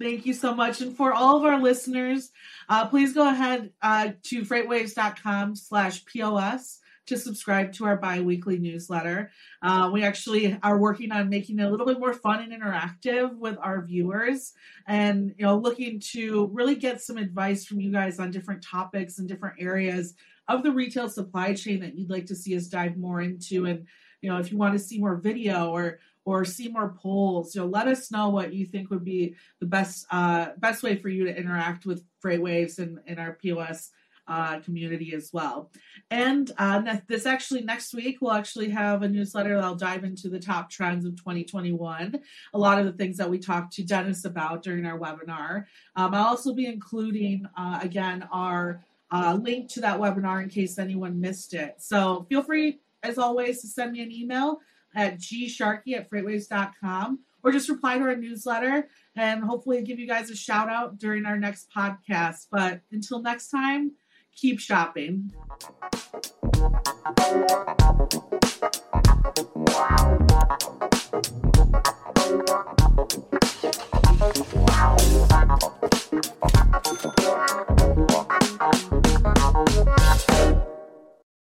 Thank 0.00 0.26
you 0.26 0.34
so 0.34 0.54
much. 0.54 0.80
And 0.80 0.96
for 0.96 1.12
all 1.12 1.36
of 1.36 1.44
our 1.44 1.60
listeners, 1.60 2.30
uh, 2.68 2.88
please 2.88 3.12
go 3.12 3.28
ahead 3.28 3.70
uh, 3.82 4.10
to 4.24 4.42
freightwaves.com 4.42 5.54
slash 5.54 6.04
POS 6.06 6.80
to 7.06 7.16
subscribe 7.16 7.72
to 7.72 7.84
our 7.84 7.96
bi-weekly 7.96 8.58
newsletter. 8.58 9.30
Uh, 9.62 9.90
we 9.92 10.02
actually 10.02 10.58
are 10.62 10.78
working 10.78 11.12
on 11.12 11.28
making 11.28 11.58
it 11.58 11.62
a 11.62 11.70
little 11.70 11.86
bit 11.86 12.00
more 12.00 12.12
fun 12.12 12.42
and 12.42 12.52
interactive 12.52 13.36
with 13.38 13.56
our 13.60 13.84
viewers 13.84 14.52
and 14.86 15.34
you 15.38 15.44
know 15.44 15.56
looking 15.56 16.00
to 16.00 16.50
really 16.52 16.74
get 16.74 17.00
some 17.00 17.16
advice 17.16 17.64
from 17.64 17.80
you 17.80 17.92
guys 17.92 18.18
on 18.18 18.30
different 18.30 18.62
topics 18.62 19.18
and 19.18 19.28
different 19.28 19.56
areas 19.58 20.14
of 20.48 20.62
the 20.62 20.70
retail 20.70 21.08
supply 21.08 21.54
chain 21.54 21.80
that 21.80 21.94
you'd 21.94 22.10
like 22.10 22.26
to 22.26 22.36
see 22.36 22.56
us 22.56 22.66
dive 22.66 22.96
more 22.96 23.20
into 23.20 23.66
and 23.66 23.86
you 24.20 24.30
know 24.30 24.38
if 24.38 24.50
you 24.50 24.58
want 24.58 24.72
to 24.72 24.78
see 24.78 24.98
more 24.98 25.16
video 25.16 25.70
or 25.70 25.98
or 26.24 26.44
see 26.44 26.68
more 26.68 26.96
polls 27.00 27.54
you 27.54 27.60
know 27.60 27.66
let 27.66 27.88
us 27.88 28.10
know 28.10 28.28
what 28.28 28.52
you 28.52 28.66
think 28.66 28.90
would 28.90 29.04
be 29.04 29.34
the 29.60 29.66
best 29.66 30.06
uh, 30.10 30.48
best 30.58 30.82
way 30.82 30.96
for 30.96 31.08
you 31.08 31.24
to 31.24 31.36
interact 31.36 31.86
with 31.86 32.04
freightwaves 32.22 32.78
and, 32.78 32.98
and 33.06 33.18
our 33.18 33.38
pos 33.42 33.90
uh, 34.28 34.60
community 34.60 35.14
as 35.14 35.30
well 35.32 35.70
and 36.10 36.50
uh, 36.58 36.96
this 37.08 37.26
actually 37.26 37.62
next 37.62 37.94
week 37.94 38.18
we'll 38.20 38.32
actually 38.32 38.70
have 38.70 39.02
a 39.02 39.08
newsletter 39.08 39.54
that'll 39.56 39.74
dive 39.74 40.04
into 40.04 40.28
the 40.28 40.40
top 40.40 40.70
trends 40.70 41.04
of 41.04 41.16
2021 41.16 42.20
a 42.54 42.58
lot 42.58 42.78
of 42.78 42.86
the 42.86 42.92
things 42.92 43.16
that 43.16 43.30
we 43.30 43.38
talked 43.38 43.72
to 43.72 43.84
dennis 43.84 44.24
about 44.24 44.62
during 44.62 44.84
our 44.84 44.98
webinar 44.98 45.64
um, 45.94 46.14
i'll 46.14 46.26
also 46.26 46.54
be 46.54 46.66
including 46.66 47.46
uh, 47.56 47.78
again 47.82 48.26
our 48.32 48.84
uh, 49.10 49.38
link 49.40 49.70
to 49.72 49.80
that 49.80 50.00
webinar 50.00 50.42
in 50.42 50.48
case 50.48 50.78
anyone 50.78 51.20
missed 51.20 51.54
it. 51.54 51.76
So 51.78 52.26
feel 52.28 52.42
free, 52.42 52.80
as 53.02 53.18
always, 53.18 53.60
to 53.60 53.68
send 53.68 53.92
me 53.92 54.02
an 54.02 54.12
email 54.12 54.60
at 54.94 55.18
gsharkey 55.18 55.94
at 55.94 56.10
freightwaves.com 56.10 57.20
or 57.42 57.52
just 57.52 57.68
reply 57.68 57.98
to 57.98 58.04
our 58.04 58.16
newsletter 58.16 58.88
and 59.14 59.44
hopefully 59.44 59.82
give 59.82 59.98
you 59.98 60.06
guys 60.06 60.30
a 60.30 60.36
shout 60.36 60.68
out 60.68 60.98
during 60.98 61.26
our 61.26 61.38
next 61.38 61.68
podcast. 61.76 62.46
But 62.50 62.80
until 62.90 63.22
next 63.22 63.50
time, 63.50 63.92
keep 64.36 64.60
shopping. 64.60 65.32